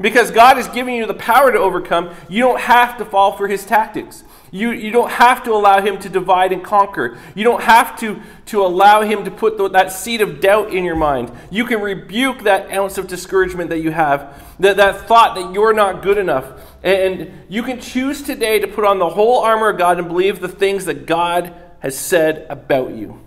Because 0.00 0.30
God 0.30 0.58
is 0.58 0.68
giving 0.68 0.94
you 0.94 1.06
the 1.06 1.14
power 1.14 1.52
to 1.52 1.58
overcome, 1.58 2.14
you 2.28 2.42
don't 2.42 2.60
have 2.60 2.98
to 2.98 3.04
fall 3.04 3.36
for 3.36 3.48
his 3.48 3.64
tactics. 3.64 4.24
You, 4.50 4.70
you 4.70 4.90
don't 4.90 5.10
have 5.10 5.42
to 5.44 5.52
allow 5.52 5.80
him 5.80 5.98
to 6.00 6.08
divide 6.08 6.52
and 6.52 6.62
conquer. 6.62 7.18
You 7.34 7.44
don't 7.44 7.62
have 7.62 7.98
to, 8.00 8.20
to 8.46 8.64
allow 8.64 9.02
him 9.02 9.24
to 9.24 9.30
put 9.30 9.58
the, 9.58 9.68
that 9.70 9.92
seed 9.92 10.20
of 10.20 10.40
doubt 10.40 10.72
in 10.72 10.84
your 10.84 10.96
mind. 10.96 11.32
You 11.50 11.64
can 11.64 11.80
rebuke 11.80 12.42
that 12.44 12.70
ounce 12.70 12.96
of 12.96 13.06
discouragement 13.06 13.70
that 13.70 13.80
you 13.80 13.90
have, 13.90 14.42
that, 14.60 14.76
that 14.76 15.06
thought 15.06 15.34
that 15.34 15.52
you're 15.52 15.72
not 15.72 16.02
good 16.02 16.18
enough. 16.18 16.60
And, 16.82 17.32
you 17.48 17.62
can 17.62 17.80
choose 17.80 18.22
today 18.22 18.58
to 18.58 18.66
put 18.66 18.84
on 18.84 18.98
the 18.98 19.08
whole 19.08 19.40
armor 19.40 19.70
of 19.70 19.78
God 19.78 19.98
and 19.98 20.08
believe 20.08 20.40
the 20.40 20.48
things 20.48 20.84
that 20.86 21.06
God 21.06 21.54
has 21.80 21.96
said 21.96 22.46
about 22.50 22.94
you. 22.94 23.20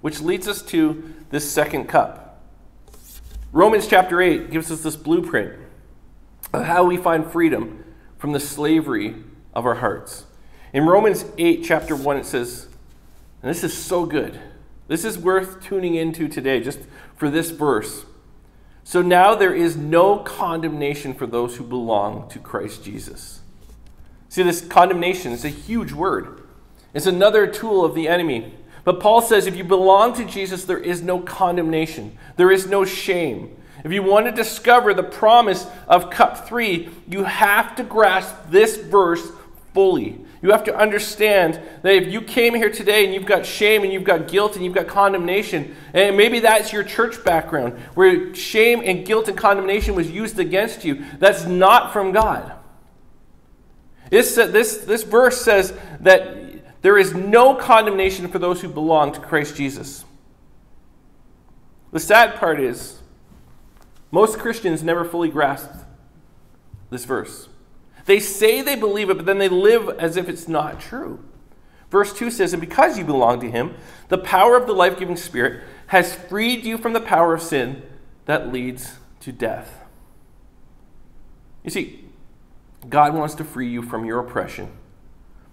Which 0.00 0.20
leads 0.20 0.46
us 0.46 0.62
to 0.62 1.14
this 1.30 1.50
second 1.50 1.86
cup. 1.86 2.42
Romans 3.52 3.86
chapter 3.86 4.20
8 4.20 4.50
gives 4.50 4.70
us 4.70 4.82
this 4.82 4.96
blueprint 4.96 5.65
how 6.62 6.84
we 6.84 6.96
find 6.96 7.26
freedom 7.26 7.84
from 8.18 8.32
the 8.32 8.40
slavery 8.40 9.14
of 9.54 9.66
our 9.66 9.76
hearts. 9.76 10.24
In 10.72 10.86
Romans 10.86 11.24
8, 11.38 11.64
chapter 11.64 11.96
1, 11.96 12.16
it 12.16 12.26
says, 12.26 12.68
and 13.42 13.50
this 13.50 13.64
is 13.64 13.76
so 13.76 14.06
good. 14.06 14.40
This 14.88 15.04
is 15.04 15.18
worth 15.18 15.62
tuning 15.62 15.94
into 15.94 16.28
today, 16.28 16.60
just 16.60 16.80
for 17.16 17.30
this 17.30 17.50
verse. 17.50 18.04
So 18.84 19.02
now 19.02 19.34
there 19.34 19.54
is 19.54 19.76
no 19.76 20.18
condemnation 20.18 21.14
for 21.14 21.26
those 21.26 21.56
who 21.56 21.64
belong 21.64 22.28
to 22.30 22.38
Christ 22.38 22.84
Jesus. 22.84 23.40
See, 24.28 24.42
this 24.42 24.60
condemnation 24.64 25.32
is 25.32 25.44
a 25.44 25.48
huge 25.48 25.92
word. 25.92 26.42
It's 26.94 27.06
another 27.06 27.46
tool 27.46 27.84
of 27.84 27.94
the 27.94 28.08
enemy 28.08 28.52
but 28.86 29.00
Paul 29.00 29.20
says 29.20 29.48
if 29.48 29.56
you 29.56 29.64
belong 29.64 30.14
to 30.14 30.24
Jesus, 30.24 30.64
there 30.64 30.78
is 30.78 31.02
no 31.02 31.18
condemnation, 31.18 32.16
there 32.36 32.52
is 32.52 32.68
no 32.68 32.84
shame. 32.84 33.56
If 33.86 33.92
you 33.92 34.02
want 34.02 34.26
to 34.26 34.32
discover 34.32 34.92
the 34.94 35.04
promise 35.04 35.64
of 35.86 36.10
cup 36.10 36.48
three, 36.48 36.88
you 37.08 37.22
have 37.22 37.76
to 37.76 37.84
grasp 37.84 38.34
this 38.50 38.76
verse 38.76 39.24
fully. 39.74 40.20
You 40.42 40.50
have 40.50 40.64
to 40.64 40.76
understand 40.76 41.60
that 41.82 41.94
if 41.94 42.12
you 42.12 42.20
came 42.20 42.56
here 42.56 42.68
today 42.68 43.04
and 43.04 43.14
you've 43.14 43.26
got 43.26 43.46
shame 43.46 43.84
and 43.84 43.92
you've 43.92 44.02
got 44.02 44.26
guilt 44.26 44.56
and 44.56 44.64
you've 44.64 44.74
got 44.74 44.88
condemnation, 44.88 45.76
and 45.94 46.16
maybe 46.16 46.40
that's 46.40 46.72
your 46.72 46.82
church 46.82 47.22
background, 47.22 47.78
where 47.94 48.34
shame 48.34 48.82
and 48.84 49.06
guilt 49.06 49.28
and 49.28 49.38
condemnation 49.38 49.94
was 49.94 50.10
used 50.10 50.40
against 50.40 50.84
you, 50.84 51.04
that's 51.20 51.44
not 51.44 51.92
from 51.92 52.10
God. 52.10 52.54
This, 54.10 54.36
uh, 54.36 54.48
this, 54.48 54.78
this 54.78 55.04
verse 55.04 55.40
says 55.40 55.72
that 56.00 56.82
there 56.82 56.98
is 56.98 57.14
no 57.14 57.54
condemnation 57.54 58.26
for 58.26 58.40
those 58.40 58.60
who 58.60 58.68
belong 58.68 59.12
to 59.12 59.20
Christ 59.20 59.54
Jesus. 59.54 60.04
The 61.92 62.00
sad 62.00 62.34
part 62.34 62.58
is, 62.58 62.95
most 64.16 64.38
Christians 64.38 64.82
never 64.82 65.04
fully 65.04 65.28
grasp 65.28 65.70
this 66.90 67.04
verse. 67.04 67.48
They 68.06 68.18
say 68.18 68.62
they 68.62 68.74
believe 68.74 69.10
it, 69.10 69.16
but 69.16 69.26
then 69.26 69.38
they 69.38 69.48
live 69.48 69.88
as 69.98 70.16
if 70.16 70.28
it's 70.28 70.48
not 70.48 70.80
true. 70.80 71.24
Verse 71.90 72.12
2 72.12 72.30
says, 72.30 72.52
And 72.52 72.60
because 72.60 72.98
you 72.98 73.04
belong 73.04 73.40
to 73.40 73.50
him, 73.50 73.74
the 74.08 74.18
power 74.18 74.56
of 74.56 74.66
the 74.66 74.72
life 74.72 74.98
giving 74.98 75.16
Spirit 75.16 75.62
has 75.88 76.14
freed 76.14 76.64
you 76.64 76.78
from 76.78 76.92
the 76.92 77.00
power 77.00 77.34
of 77.34 77.42
sin 77.42 77.82
that 78.24 78.52
leads 78.52 78.94
to 79.20 79.32
death. 79.32 79.84
You 81.62 81.70
see, 81.70 82.04
God 82.88 83.14
wants 83.14 83.34
to 83.36 83.44
free 83.44 83.68
you 83.68 83.82
from 83.82 84.04
your 84.04 84.20
oppression 84.20 84.72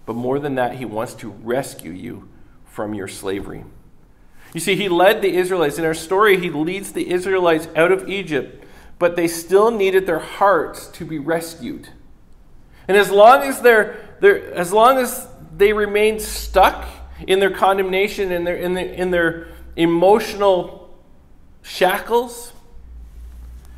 but 0.06 0.16
more 0.16 0.40
than 0.40 0.56
that, 0.56 0.76
he 0.76 0.86
wants 0.86 1.14
to 1.16 1.30
rescue 1.30 1.92
you 1.92 2.28
from 2.66 2.94
your 2.94 3.08
slavery. 3.08 3.64
You 4.54 4.60
see, 4.60 4.76
he 4.76 4.88
led 4.88 5.22
the 5.22 5.36
Israelites. 5.36 5.80
In 5.80 5.86
our 5.86 5.94
story, 5.94 6.40
he 6.40 6.50
leads 6.50 6.92
the 6.92 7.10
Israelites 7.10 7.68
out 7.76 7.92
of 7.92 8.08
Egypt, 8.08 8.64
but 9.00 9.16
they 9.16 9.28
still 9.28 9.72
needed 9.72 10.06
their 10.06 10.20
hearts 10.20 10.88
to 10.90 11.06
be 11.06 11.18
rescued. 11.18 11.90
And 12.88 12.96
as 12.96 13.10
long 13.10 13.42
as 13.42 13.62
they're, 13.62 14.16
they're 14.20 14.54
as 14.54 14.72
long 14.72 14.98
as 14.98 15.28
they 15.56 16.20
stuck 16.20 16.88
in 17.28 17.40
their 17.40 17.50
condemnation 17.50 18.32
and 18.32 18.46
their, 18.46 18.56
in, 18.56 18.74
their, 18.74 18.86
in 18.86 19.12
their 19.12 19.48
emotional 19.76 20.96
shackles, 21.62 22.54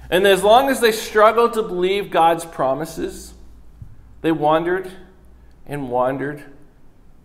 and 0.09 0.27
as 0.27 0.43
long 0.43 0.69
as 0.69 0.81
they 0.81 0.91
struggled 0.91 1.53
to 1.53 1.63
believe 1.63 2.11
God's 2.11 2.45
promises, 2.45 3.33
they 4.21 4.31
wandered 4.31 4.91
and 5.65 5.89
wandered 5.89 6.43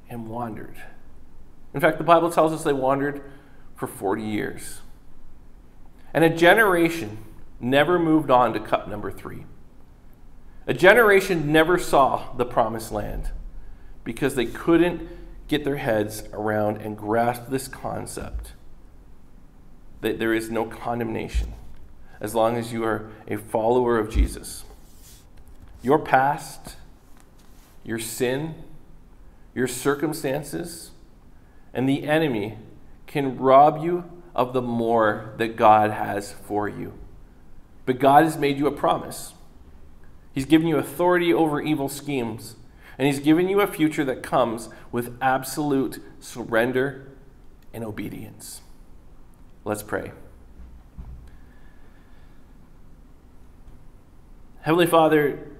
and 0.08 0.28
wandered. 0.28 0.76
In 1.74 1.80
fact, 1.80 1.98
the 1.98 2.04
Bible 2.04 2.30
tells 2.30 2.52
us 2.52 2.64
they 2.64 2.72
wandered 2.72 3.22
for 3.80 3.86
40 3.86 4.22
years. 4.22 4.82
And 6.12 6.22
a 6.22 6.28
generation 6.28 7.16
never 7.58 7.98
moved 7.98 8.30
on 8.30 8.52
to 8.52 8.60
cup 8.60 8.86
number 8.86 9.10
three. 9.10 9.46
A 10.66 10.74
generation 10.74 11.50
never 11.50 11.78
saw 11.78 12.34
the 12.34 12.44
promised 12.44 12.92
land 12.92 13.30
because 14.04 14.34
they 14.34 14.44
couldn't 14.44 15.08
get 15.48 15.64
their 15.64 15.78
heads 15.78 16.24
around 16.34 16.76
and 16.76 16.94
grasp 16.94 17.44
this 17.48 17.68
concept 17.68 18.52
that 20.02 20.18
there 20.18 20.34
is 20.34 20.50
no 20.50 20.66
condemnation 20.66 21.54
as 22.20 22.34
long 22.34 22.58
as 22.58 22.74
you 22.74 22.84
are 22.84 23.10
a 23.26 23.38
follower 23.38 23.98
of 23.98 24.10
Jesus. 24.10 24.64
Your 25.82 25.98
past, 25.98 26.76
your 27.82 27.98
sin, 27.98 28.56
your 29.54 29.66
circumstances, 29.66 30.90
and 31.72 31.88
the 31.88 32.04
enemy 32.04 32.58
can 33.10 33.36
rob 33.36 33.82
you 33.82 34.04
of 34.36 34.52
the 34.52 34.62
more 34.62 35.34
that 35.36 35.56
God 35.56 35.90
has 35.90 36.32
for 36.32 36.68
you. 36.68 36.94
But 37.84 37.98
God 37.98 38.22
has 38.22 38.38
made 38.38 38.56
you 38.56 38.68
a 38.68 38.72
promise. 38.72 39.34
He's 40.32 40.44
given 40.44 40.68
you 40.68 40.76
authority 40.76 41.34
over 41.34 41.60
evil 41.60 41.88
schemes, 41.88 42.54
and 42.96 43.08
He's 43.08 43.18
given 43.18 43.48
you 43.48 43.60
a 43.60 43.66
future 43.66 44.04
that 44.04 44.22
comes 44.22 44.68
with 44.92 45.18
absolute 45.20 46.00
surrender 46.20 47.08
and 47.74 47.82
obedience. 47.82 48.60
Let's 49.64 49.82
pray. 49.82 50.12
Heavenly 54.60 54.86
Father, 54.86 55.50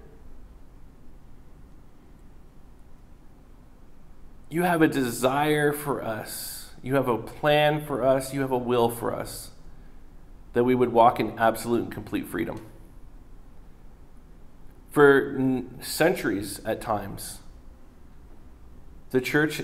You 4.50 4.64
have 4.64 4.82
a 4.82 4.88
desire 4.88 5.72
for 5.72 6.02
us. 6.02 6.59
You 6.82 6.94
have 6.94 7.08
a 7.08 7.18
plan 7.18 7.84
for 7.84 8.02
us. 8.04 8.32
You 8.32 8.40
have 8.40 8.52
a 8.52 8.58
will 8.58 8.88
for 8.88 9.14
us 9.14 9.50
that 10.52 10.64
we 10.64 10.74
would 10.74 10.92
walk 10.92 11.20
in 11.20 11.38
absolute 11.38 11.82
and 11.82 11.92
complete 11.92 12.26
freedom. 12.26 12.60
For 14.90 15.62
centuries 15.80 16.60
at 16.64 16.80
times, 16.80 17.38
the 19.10 19.20
church 19.20 19.62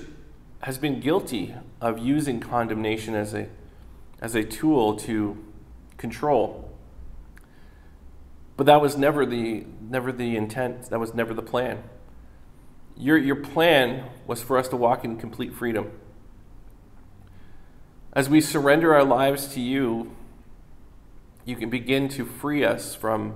has 0.61 0.77
been 0.77 0.99
guilty 0.99 1.53
of 1.81 1.99
using 1.99 2.39
condemnation 2.39 3.13
as 3.13 3.33
a, 3.33 3.47
as 4.21 4.35
a 4.35 4.43
tool 4.43 4.95
to 4.95 5.37
control. 5.97 6.71
But 8.55 8.65
that 8.65 8.81
was 8.81 8.97
never 8.97 9.25
the, 9.25 9.65
never 9.81 10.11
the 10.11 10.35
intent, 10.35 10.89
that 10.89 10.99
was 10.99 11.13
never 11.13 11.33
the 11.33 11.41
plan. 11.41 11.83
Your, 12.95 13.17
your 13.17 13.35
plan 13.35 14.09
was 14.25 14.41
for 14.41 14.57
us 14.57 14.67
to 14.69 14.77
walk 14.77 15.03
in 15.03 15.17
complete 15.17 15.53
freedom. 15.53 15.91
As 18.17 18.27
we 18.27 18.41
surrender 18.41 18.95
our 18.95 19.03
lives 19.03 19.45
to 19.49 19.61
you, 19.61 20.11
you 21.45 21.55
can 21.55 21.69
begin 21.69 22.09
to 22.09 22.25
free 22.25 22.63
us 22.63 22.95
from 22.95 23.35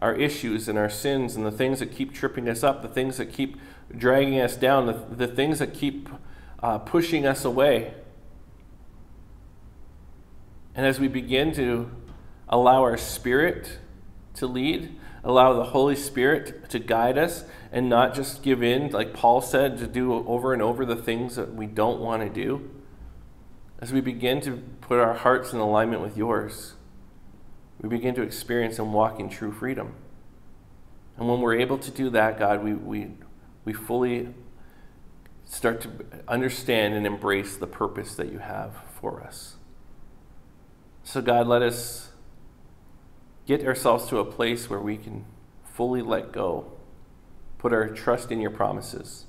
our 0.00 0.12
issues 0.12 0.68
and 0.68 0.76
our 0.76 0.90
sins 0.90 1.36
and 1.36 1.46
the 1.46 1.52
things 1.52 1.78
that 1.78 1.92
keep 1.92 2.12
tripping 2.12 2.48
us 2.48 2.64
up, 2.64 2.82
the 2.82 2.88
things 2.88 3.18
that 3.18 3.32
keep 3.32 3.58
dragging 3.96 4.40
us 4.40 4.56
down, 4.56 4.86
the, 4.86 4.94
the 5.08 5.28
things 5.28 5.60
that 5.60 5.72
keep 5.72 6.08
uh, 6.64 6.78
pushing 6.78 7.26
us 7.26 7.44
away. 7.44 7.94
And 10.74 10.84
as 10.84 10.98
we 10.98 11.06
begin 11.06 11.52
to 11.52 11.88
allow 12.48 12.82
our 12.82 12.96
spirit 12.96 13.78
to 14.34 14.48
lead, 14.48 14.98
allow 15.22 15.52
the 15.52 15.66
Holy 15.66 15.94
Spirit 15.94 16.68
to 16.70 16.80
guide 16.80 17.18
us, 17.18 17.44
and 17.70 17.88
not 17.88 18.16
just 18.16 18.42
give 18.42 18.64
in, 18.64 18.90
like 18.90 19.14
Paul 19.14 19.40
said, 19.40 19.78
to 19.78 19.86
do 19.86 20.12
over 20.12 20.52
and 20.52 20.60
over 20.60 20.84
the 20.84 20.96
things 20.96 21.36
that 21.36 21.54
we 21.54 21.66
don't 21.66 22.00
want 22.00 22.24
to 22.24 22.28
do, 22.28 22.68
as 23.78 23.92
we 23.92 24.00
begin 24.00 24.40
to 24.40 24.62
put 24.80 24.98
our 24.98 25.14
hearts 25.14 25.52
in 25.52 25.58
alignment 25.58 26.02
with 26.02 26.16
yours, 26.16 26.74
we 27.80 27.88
begin 27.88 28.14
to 28.16 28.22
experience 28.22 28.78
and 28.78 28.92
walk 28.92 29.20
in 29.20 29.28
true 29.28 29.52
freedom. 29.52 29.94
And 31.16 31.28
when 31.28 31.40
we're 31.40 31.58
able 31.58 31.78
to 31.78 31.90
do 31.90 32.10
that, 32.10 32.38
God, 32.38 32.62
we, 32.62 32.74
we, 32.74 33.10
we 33.64 33.72
fully 33.72 34.34
start 35.44 35.80
to 35.82 35.90
understand 36.26 36.94
and 36.94 37.06
embrace 37.06 37.56
the 37.56 37.66
purpose 37.66 38.14
that 38.16 38.32
you 38.32 38.38
have 38.38 38.74
for 39.00 39.22
us. 39.22 39.56
So, 41.04 41.22
God, 41.22 41.46
let 41.46 41.62
us 41.62 42.10
get 43.46 43.64
ourselves 43.64 44.08
to 44.08 44.18
a 44.18 44.24
place 44.24 44.68
where 44.68 44.80
we 44.80 44.96
can 44.96 45.24
fully 45.64 46.02
let 46.02 46.32
go, 46.32 46.72
put 47.56 47.72
our 47.72 47.88
trust 47.88 48.30
in 48.30 48.40
your 48.40 48.50
promises, 48.50 49.26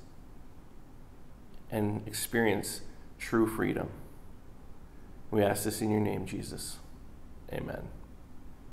and 1.70 2.06
experience 2.06 2.82
true 3.18 3.46
freedom. 3.46 3.88
We 5.30 5.42
ask 5.42 5.64
this 5.64 5.80
in 5.80 5.90
your 5.90 6.00
name, 6.00 6.26
Jesus. 6.26 6.78
Amen. 7.52 7.99